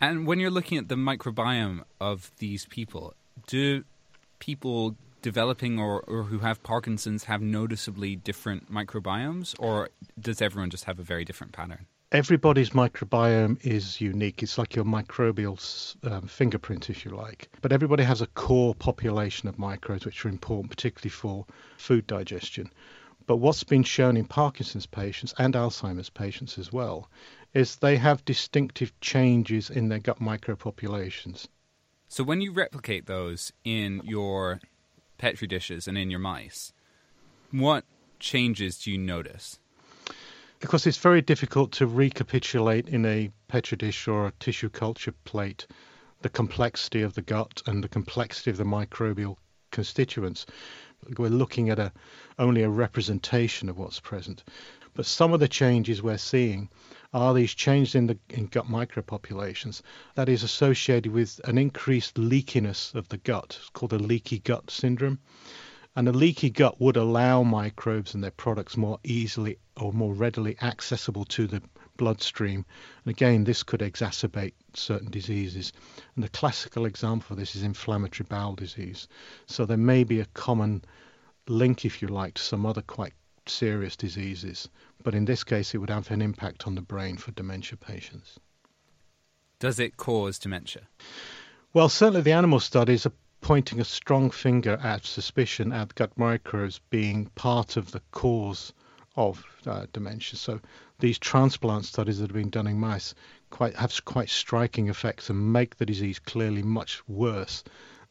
And 0.00 0.26
when 0.26 0.40
you're 0.40 0.50
looking 0.50 0.78
at 0.78 0.88
the 0.88 0.94
microbiome 0.94 1.82
of 2.00 2.30
these 2.38 2.64
people, 2.66 3.14
do 3.46 3.84
people 4.38 4.96
developing 5.20 5.78
or, 5.78 6.02
or 6.06 6.22
who 6.22 6.38
have 6.38 6.62
Parkinson's 6.62 7.24
have 7.24 7.42
noticeably 7.42 8.16
different 8.16 8.72
microbiomes, 8.72 9.54
or 9.58 9.90
does 10.18 10.40
everyone 10.40 10.70
just 10.70 10.84
have 10.84 10.98
a 10.98 11.02
very 11.02 11.24
different 11.24 11.52
pattern? 11.52 11.86
Everybody's 12.12 12.70
microbiome 12.70 13.64
is 13.64 14.00
unique. 14.00 14.42
It's 14.42 14.58
like 14.58 14.74
your 14.74 14.84
microbial 14.84 15.96
um, 16.10 16.26
fingerprint, 16.26 16.90
if 16.90 17.04
you 17.04 17.12
like. 17.12 17.48
But 17.62 17.72
everybody 17.72 18.02
has 18.02 18.20
a 18.20 18.26
core 18.26 18.74
population 18.74 19.48
of 19.48 19.58
microbes 19.58 20.04
which 20.04 20.24
are 20.24 20.28
important, 20.28 20.70
particularly 20.70 21.10
for 21.10 21.46
food 21.76 22.06
digestion. 22.06 22.70
But 23.26 23.36
what's 23.36 23.62
been 23.62 23.84
shown 23.84 24.16
in 24.16 24.24
Parkinson's 24.24 24.86
patients 24.86 25.34
and 25.38 25.54
Alzheimer's 25.54 26.10
patients 26.10 26.58
as 26.58 26.72
well 26.72 27.08
is 27.54 27.76
they 27.76 27.96
have 27.96 28.24
distinctive 28.24 28.98
changes 29.00 29.70
in 29.70 29.88
their 29.88 30.00
gut 30.00 30.18
micropopulations. 30.18 31.46
So 32.08 32.24
when 32.24 32.40
you 32.40 32.52
replicate 32.52 33.06
those 33.06 33.52
in 33.64 34.00
your 34.04 34.60
petri 35.16 35.46
dishes 35.46 35.86
and 35.86 35.96
in 35.96 36.10
your 36.10 36.18
mice, 36.18 36.72
what 37.52 37.84
changes 38.18 38.78
do 38.78 38.90
you 38.90 38.98
notice? 38.98 39.59
Because 40.60 40.86
it's 40.86 40.98
very 40.98 41.22
difficult 41.22 41.72
to 41.72 41.86
recapitulate 41.86 42.86
in 42.86 43.06
a 43.06 43.30
petri 43.48 43.78
dish 43.78 44.06
or 44.06 44.26
a 44.26 44.32
tissue 44.38 44.68
culture 44.68 45.14
plate 45.24 45.66
the 46.20 46.28
complexity 46.28 47.00
of 47.00 47.14
the 47.14 47.22
gut 47.22 47.62
and 47.64 47.82
the 47.82 47.88
complexity 47.88 48.50
of 48.50 48.58
the 48.58 48.64
microbial 48.64 49.38
constituents. 49.70 50.44
We're 51.16 51.30
looking 51.30 51.70
at 51.70 51.78
a 51.78 51.92
only 52.38 52.62
a 52.62 52.68
representation 52.68 53.70
of 53.70 53.78
what's 53.78 54.00
present. 54.00 54.44
But 54.92 55.06
some 55.06 55.32
of 55.32 55.40
the 55.40 55.48
changes 55.48 56.02
we're 56.02 56.18
seeing 56.18 56.68
are 57.14 57.32
these 57.32 57.54
changes 57.54 57.94
in 57.94 58.06
the 58.08 58.18
in 58.28 58.46
gut 58.46 58.66
micropopulations 58.66 59.80
that 60.14 60.28
is 60.28 60.42
associated 60.42 61.10
with 61.10 61.40
an 61.44 61.56
increased 61.56 62.16
leakiness 62.16 62.94
of 62.94 63.08
the 63.08 63.16
gut. 63.16 63.56
It's 63.58 63.70
called 63.70 63.94
a 63.94 63.98
leaky 63.98 64.40
gut 64.40 64.70
syndrome. 64.70 65.20
And 65.96 66.08
a 66.08 66.12
leaky 66.12 66.50
gut 66.50 66.80
would 66.80 66.96
allow 66.96 67.42
microbes 67.42 68.14
and 68.14 68.22
their 68.22 68.30
products 68.30 68.76
more 68.76 68.98
easily 69.02 69.58
or 69.76 69.92
more 69.92 70.14
readily 70.14 70.56
accessible 70.62 71.24
to 71.26 71.46
the 71.46 71.62
bloodstream. 71.96 72.64
And 73.04 73.10
again, 73.10 73.44
this 73.44 73.62
could 73.62 73.80
exacerbate 73.80 74.54
certain 74.74 75.10
diseases. 75.10 75.72
And 76.14 76.24
the 76.24 76.28
classical 76.28 76.86
example 76.86 77.34
of 77.34 77.38
this 77.38 77.56
is 77.56 77.62
inflammatory 77.62 78.26
bowel 78.28 78.54
disease. 78.54 79.08
So 79.46 79.66
there 79.66 79.76
may 79.76 80.04
be 80.04 80.20
a 80.20 80.26
common 80.26 80.82
link, 81.48 81.84
if 81.84 82.00
you 82.00 82.08
like, 82.08 82.34
to 82.34 82.42
some 82.42 82.64
other 82.64 82.82
quite 82.82 83.14
serious 83.46 83.96
diseases. 83.96 84.68
But 85.02 85.14
in 85.14 85.24
this 85.24 85.44
case, 85.44 85.74
it 85.74 85.78
would 85.78 85.90
have 85.90 86.10
an 86.10 86.22
impact 86.22 86.66
on 86.66 86.74
the 86.74 86.82
brain 86.82 87.16
for 87.16 87.32
dementia 87.32 87.76
patients. 87.76 88.38
Does 89.58 89.78
it 89.78 89.96
cause 89.96 90.38
dementia? 90.38 90.82
Well, 91.74 91.88
certainly 91.88 92.22
the 92.22 92.32
animal 92.32 92.60
studies 92.60 93.06
are 93.06 93.12
pointing 93.40 93.80
a 93.80 93.84
strong 93.84 94.30
finger 94.30 94.78
at 94.82 95.04
suspicion 95.04 95.72
at 95.72 95.94
gut 95.94 96.16
microbes 96.16 96.80
being 96.90 97.26
part 97.34 97.76
of 97.76 97.90
the 97.90 98.02
cause 98.12 98.72
of 99.16 99.44
uh, 99.66 99.86
dementia. 99.92 100.36
So 100.36 100.60
these 100.98 101.18
transplant 101.18 101.84
studies 101.84 102.18
that 102.18 102.30
have 102.30 102.34
been 102.34 102.50
done 102.50 102.66
in 102.66 102.78
mice 102.78 103.14
quite 103.50 103.74
have 103.76 104.04
quite 104.04 104.28
striking 104.28 104.88
effects 104.88 105.30
and 105.30 105.52
make 105.52 105.76
the 105.76 105.86
disease 105.86 106.18
clearly 106.18 106.62
much 106.62 107.02
worse 107.08 107.64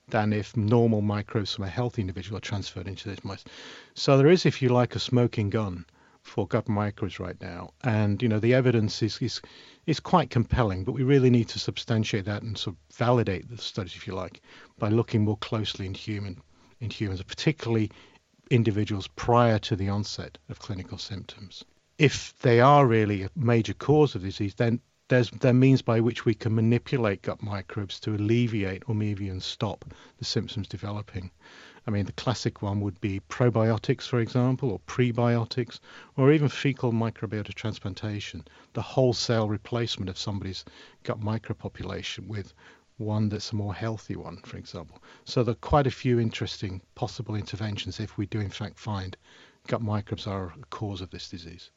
than 0.10 0.34
if 0.34 0.58
normal 0.58 1.02
microbes 1.02 1.54
from 1.54 1.66
a 1.66 1.70
healthy 1.70 2.02
individual 2.02 2.38
are 2.38 2.42
transferred 2.42 2.88
into 2.88 3.08
these 3.08 3.24
mice. 3.24 3.46
So 3.94 4.18
there 4.18 4.28
is, 4.28 4.46
if 4.46 4.62
you 4.62 4.70
like, 4.70 4.96
a 4.96 5.00
smoking 5.00 5.50
gun 5.50 5.86
for 6.22 6.48
gut 6.48 6.68
microbes 6.68 7.20
right 7.20 7.40
now, 7.42 7.72
and 7.84 8.22
you 8.22 8.30
know 8.30 8.40
the 8.40 8.54
evidence 8.54 9.02
is 9.02 9.22
is 9.22 9.42
is 9.86 10.00
quite 10.00 10.30
compelling. 10.30 10.84
But 10.84 10.94
we 10.94 11.04
really 11.04 11.30
need 11.30 11.50
to 11.50 11.60
substantiate 11.60 12.26
that 12.26 12.44
and 12.44 12.58
sort 12.58 12.76
of 12.76 12.96
validate 12.96 13.50
the 13.50 13.58
studies, 13.58 13.96
if 13.96 14.08
you 14.08 14.14
like, 14.14 14.42
by 14.78 14.90
looking 14.90 15.24
more 15.24 15.38
closely 15.38 15.86
in 15.86 15.94
human 15.94 16.42
in 16.80 16.90
humans, 16.90 17.22
particularly 17.24 17.92
individuals 18.50 19.08
prior 19.08 19.60
to 19.60 19.76
the 19.76 19.90
onset 19.90 20.38
of 20.50 20.60
clinical 20.60 20.98
symptoms. 20.98 21.64
If 21.98 22.34
they 22.42 22.62
are 22.62 22.88
really 22.88 23.24
a 23.24 23.30
major 23.36 23.74
cause 23.74 24.16
of 24.16 24.22
disease, 24.22 24.56
then 24.56 24.80
there's 25.10 25.32
there 25.32 25.54
means 25.54 25.82
by 25.82 26.00
which 26.00 26.24
we 26.24 26.34
can 26.34 26.56
manipulate 26.56 27.24
gut 27.24 27.42
microbes 27.42 28.00
to 28.02 28.16
alleviate 28.16 28.84
or 28.88 28.96
maybe 28.96 29.26
even 29.26 29.42
stop 29.42 29.86
the 30.18 30.26
symptoms 30.26 30.68
developing. 30.68 31.32
I 31.88 31.92
mean, 31.92 32.06
the 32.06 32.12
classic 32.14 32.62
one 32.62 32.82
would 32.82 33.00
be 33.02 33.22
probiotics, 33.30 34.08
for 34.08 34.20
example, 34.20 34.72
or 34.72 34.80
prebiotics, 34.80 35.80
or 36.18 36.32
even 36.32 36.50
fecal 36.50 36.92
microbiota 36.92 37.54
transplantation, 37.54 38.46
the 38.74 38.82
wholesale 38.82 39.48
replacement 39.48 40.10
of 40.10 40.18
somebody's 40.18 40.66
gut 41.04 41.20
micropopulation 41.20 42.28
with 42.28 42.54
one 42.98 43.30
that's 43.30 43.52
a 43.52 43.56
more 43.56 43.74
healthy 43.74 44.16
one, 44.16 44.38
for 44.46 44.58
example. 44.58 45.02
So 45.24 45.44
there 45.44 45.54
are 45.54 45.56
quite 45.56 45.88
a 45.88 45.92
few 45.92 46.20
interesting 46.20 46.82
possible 46.96 47.36
interventions 47.36 48.00
if 48.00 48.18
we 48.18 48.26
do 48.26 48.40
in 48.40 48.50
fact 48.50 48.78
find 48.78 49.16
gut 49.68 49.82
microbes 49.82 50.28
are 50.28 50.54
a 50.62 50.66
cause 50.70 51.02
of 51.02 51.10
this 51.10 51.30
disease. 51.30 51.72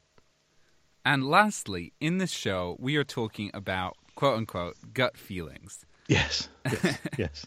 And 1.05 1.25
lastly, 1.25 1.93
in 2.01 2.19
this 2.19 2.31
show, 2.31 2.77
we 2.79 2.97
are 2.97 3.05
talking 3.05 3.51
about 3.55 3.97
quote 4.15 4.37
unquote 4.37 4.77
gut 4.93 5.17
feelings. 5.17 5.85
Yes. 6.09 6.49
Yes. 6.71 6.99
yes. 7.19 7.47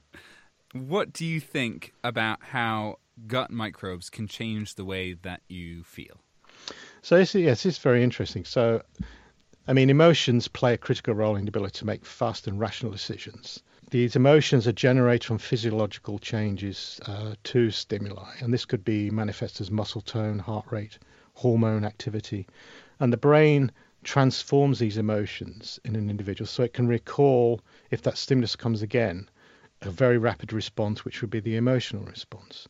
What 0.75 1.13
do 1.13 1.23
you 1.25 1.39
think 1.39 1.93
about 2.03 2.39
how 2.43 2.97
gut 3.27 3.49
microbes 3.49 4.09
can 4.09 4.27
change 4.27 4.75
the 4.75 4.83
way 4.83 5.13
that 5.13 5.39
you 5.47 5.85
feel? 5.85 6.19
So 7.01 7.17
this, 7.17 7.33
yes, 7.33 7.63
this 7.63 7.75
is 7.75 7.77
very 7.77 8.03
interesting. 8.03 8.43
So, 8.43 8.81
I 9.69 9.71
mean, 9.71 9.89
emotions 9.89 10.49
play 10.49 10.73
a 10.73 10.77
critical 10.77 11.13
role 11.13 11.37
in 11.37 11.45
the 11.45 11.49
ability 11.49 11.79
to 11.79 11.85
make 11.85 12.05
fast 12.05 12.45
and 12.45 12.59
rational 12.59 12.91
decisions. 12.91 13.63
These 13.91 14.17
emotions 14.17 14.67
are 14.67 14.73
generated 14.73 15.23
from 15.23 15.37
physiological 15.37 16.19
changes 16.19 16.99
uh, 17.05 17.35
to 17.45 17.71
stimuli, 17.71 18.33
and 18.41 18.53
this 18.53 18.65
could 18.65 18.83
be 18.83 19.09
manifest 19.09 19.61
as 19.61 19.71
muscle 19.71 20.01
tone, 20.01 20.39
heart 20.39 20.65
rate, 20.71 20.99
hormone 21.35 21.85
activity, 21.85 22.47
and 22.99 23.13
the 23.13 23.17
brain 23.17 23.71
transforms 24.03 24.79
these 24.79 24.97
emotions 24.97 25.79
in 25.85 25.95
an 25.95 26.09
individual 26.09 26.47
so 26.47 26.63
it 26.63 26.73
can 26.73 26.85
recall 26.85 27.61
if 27.91 28.01
that 28.01 28.17
stimulus 28.17 28.57
comes 28.57 28.81
again 28.81 29.29
a 29.85 29.91
very 29.91 30.17
rapid 30.17 30.51
response, 30.51 31.05
which 31.05 31.21
would 31.21 31.29
be 31.29 31.39
the 31.39 31.55
emotional 31.55 32.03
response. 32.03 32.67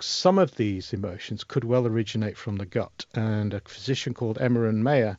Some 0.00 0.38
of 0.38 0.56
these 0.56 0.92
emotions 0.92 1.44
could 1.44 1.64
well 1.64 1.86
originate 1.86 2.36
from 2.36 2.56
the 2.56 2.66
gut, 2.66 3.06
and 3.14 3.54
a 3.54 3.60
physician 3.60 4.14
called 4.14 4.38
Emeran 4.38 4.82
Mayer 4.82 5.18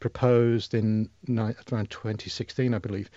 proposed 0.00 0.74
in 0.74 1.10
around 1.28 1.90
2016, 1.90 2.74
I 2.74 2.78
believe, 2.78 3.10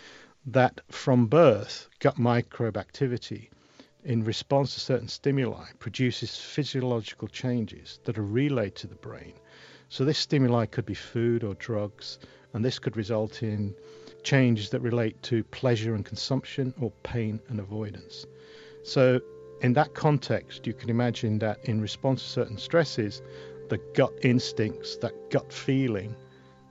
that 0.46 0.82
from 0.90 1.28
birth, 1.28 1.90
gut 2.00 2.18
microbe 2.18 2.78
activity 2.78 3.50
in 4.04 4.24
response 4.24 4.74
to 4.74 4.80
certain 4.80 5.08
stimuli 5.08 5.68
produces 5.80 6.38
physiological 6.38 7.28
changes 7.28 8.00
that 8.06 8.18
are 8.18 8.26
relayed 8.26 8.76
to 8.76 8.88
the 8.88 8.96
brain 8.96 9.34
so 9.92 10.06
this 10.06 10.20
stimuli 10.20 10.66
could 10.66 10.86
be 10.86 10.94
food 10.94 11.44
or 11.44 11.54
drugs, 11.56 12.18
and 12.54 12.64
this 12.64 12.80
could 12.80 12.98
result 12.98 13.44
in 13.44 13.76
changes 14.24 14.70
that 14.70 14.82
relate 14.82 15.22
to 15.24 15.44
pleasure 15.46 15.96
and 15.96 16.06
consumption 16.06 16.74
or 16.80 16.92
pain 17.04 17.40
and 17.50 17.60
avoidance. 17.60 18.26
So 18.84 19.20
in 19.62 19.74
that 19.74 19.94
context, 19.94 20.66
you 20.66 20.74
can 20.74 20.90
imagine 20.90 21.40
that 21.40 21.64
in 21.66 21.82
response 21.82 22.22
to 22.24 22.30
certain 22.30 22.58
stresses, 22.58 23.22
the 23.70 23.80
gut 23.96 24.14
instincts, 24.24 24.98
that 24.98 25.14
gut 25.30 25.52
feeling, 25.52 26.16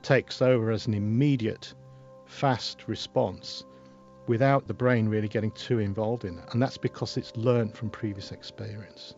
takes 0.01 0.41
over 0.41 0.71
as 0.71 0.87
an 0.87 0.93
immediate, 0.93 1.73
fast 2.25 2.87
response 2.87 3.65
without 4.27 4.67
the 4.67 4.73
brain 4.73 5.07
really 5.09 5.27
getting 5.27 5.51
too 5.51 5.79
involved 5.79 6.25
in 6.25 6.37
it. 6.37 6.45
And 6.51 6.61
that's 6.61 6.77
because 6.77 7.17
it's 7.17 7.35
learned 7.35 7.75
from 7.75 7.89
previous 7.89 8.31
experience. 8.31 9.15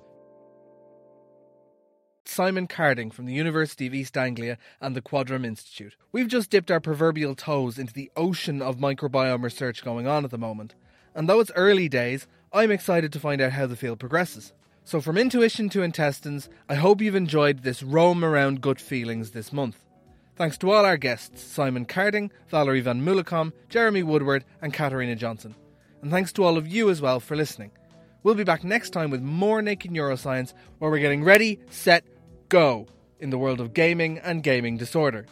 Simon 2.26 2.68
Carding 2.68 3.12
from 3.12 3.26
the 3.26 3.34
University 3.34 3.88
of 3.88 3.94
East 3.94 4.18
Anglia 4.18 4.58
and 4.82 4.96
the 4.96 5.02
Quadram 5.02 5.46
Institute. 5.46 5.96
We've 6.12 6.28
just 6.28 6.50
dipped 6.50 6.72
our 6.72 6.80
proverbial 6.80 7.36
toes 7.36 7.78
into 7.78 7.94
the 7.94 8.12
ocean 8.16 8.62
of 8.62 8.78
microbiome 8.78 9.44
research 9.44 9.84
going 9.84 10.08
on 10.08 10.24
at 10.24 10.32
the 10.32 10.38
moment, 10.38 10.76
and 11.14 11.28
though 11.28 11.40
it's 11.40 11.52
early 11.56 11.90
days, 11.90 12.28
I'm 12.52 12.72
excited 12.72 13.12
to 13.14 13.20
find 13.20 13.42
out 13.42 13.52
how 13.52 13.68
the 13.68 13.76
field 13.76 14.00
progresses. 14.00 14.54
So, 14.86 15.00
from 15.00 15.18
intuition 15.18 15.70
to 15.70 15.82
intestines, 15.82 16.50
I 16.68 16.76
hope 16.76 17.02
you've 17.02 17.16
enjoyed 17.16 17.64
this 17.64 17.82
roam 17.82 18.24
around 18.24 18.62
gut 18.62 18.82
feelings 18.82 19.32
this 19.32 19.54
month. 19.54 19.78
Thanks 20.36 20.58
to 20.60 20.72
all 20.72 20.86
our 20.86 20.98
guests 20.98 21.44
Simon 21.44 21.86
Carding, 21.86 22.32
Valerie 22.50 22.82
Van 22.82 23.06
Mulukom, 23.06 23.54
Jeremy 23.70 24.04
Woodward, 24.04 24.44
and 24.62 24.74
Katarina 24.74 25.16
Johnson. 25.16 25.56
And 26.02 26.12
thanks 26.12 26.34
to 26.34 26.44
all 26.44 26.58
of 26.58 26.68
you 26.68 26.90
as 26.90 27.02
well 27.02 27.20
for 27.20 27.36
listening. 27.36 27.72
We'll 28.24 28.36
be 28.36 28.44
back 28.44 28.64
next 28.64 28.92
time 28.92 29.10
with 29.10 29.22
more 29.22 29.62
Naked 29.62 29.92
Neuroscience, 29.92 30.54
where 30.80 30.90
we're 30.90 31.00
getting 31.00 31.24
ready, 31.24 31.60
set, 31.70 32.04
go 32.50 32.88
in 33.20 33.30
the 33.30 33.38
world 33.38 33.60
of 33.60 33.74
gaming 33.74 34.20
and 34.20 34.44
gaming 34.44 34.78
disorder. 34.78 35.26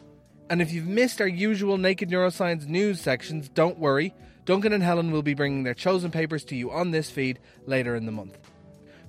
And 0.49 0.61
if 0.61 0.71
you've 0.71 0.87
missed 0.87 1.21
our 1.21 1.27
usual 1.27 1.77
Naked 1.77 2.09
Neuroscience 2.09 2.67
news 2.67 2.99
sections, 2.99 3.49
don't 3.49 3.79
worry. 3.79 4.13
Duncan 4.45 4.73
and 4.73 4.83
Helen 4.83 5.11
will 5.11 5.21
be 5.21 5.33
bringing 5.33 5.63
their 5.63 5.73
chosen 5.73 6.11
papers 6.11 6.43
to 6.45 6.55
you 6.55 6.71
on 6.71 6.91
this 6.91 7.09
feed 7.09 7.39
later 7.65 7.95
in 7.95 8.05
the 8.05 8.11
month. 8.11 8.37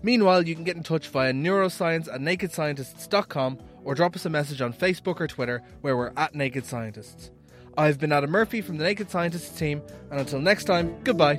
Meanwhile, 0.02 0.46
you 0.46 0.54
can 0.54 0.64
get 0.64 0.76
in 0.76 0.82
touch 0.82 1.08
via 1.08 1.32
neuroscience 1.32 2.12
at 2.12 2.20
nakedscientists.com 2.20 3.58
or 3.84 3.94
drop 3.94 4.16
us 4.16 4.26
a 4.26 4.30
message 4.30 4.60
on 4.60 4.72
Facebook 4.72 5.20
or 5.20 5.26
Twitter 5.26 5.62
where 5.80 5.96
we're 5.96 6.12
at 6.16 6.34
Naked 6.34 6.66
Scientists. 6.66 7.30
I've 7.76 7.98
been 7.98 8.12
Adam 8.12 8.30
Murphy 8.30 8.60
from 8.60 8.76
the 8.76 8.84
Naked 8.84 9.10
Scientists 9.10 9.58
team, 9.58 9.82
and 10.10 10.20
until 10.20 10.40
next 10.40 10.64
time, 10.64 11.02
goodbye. 11.04 11.38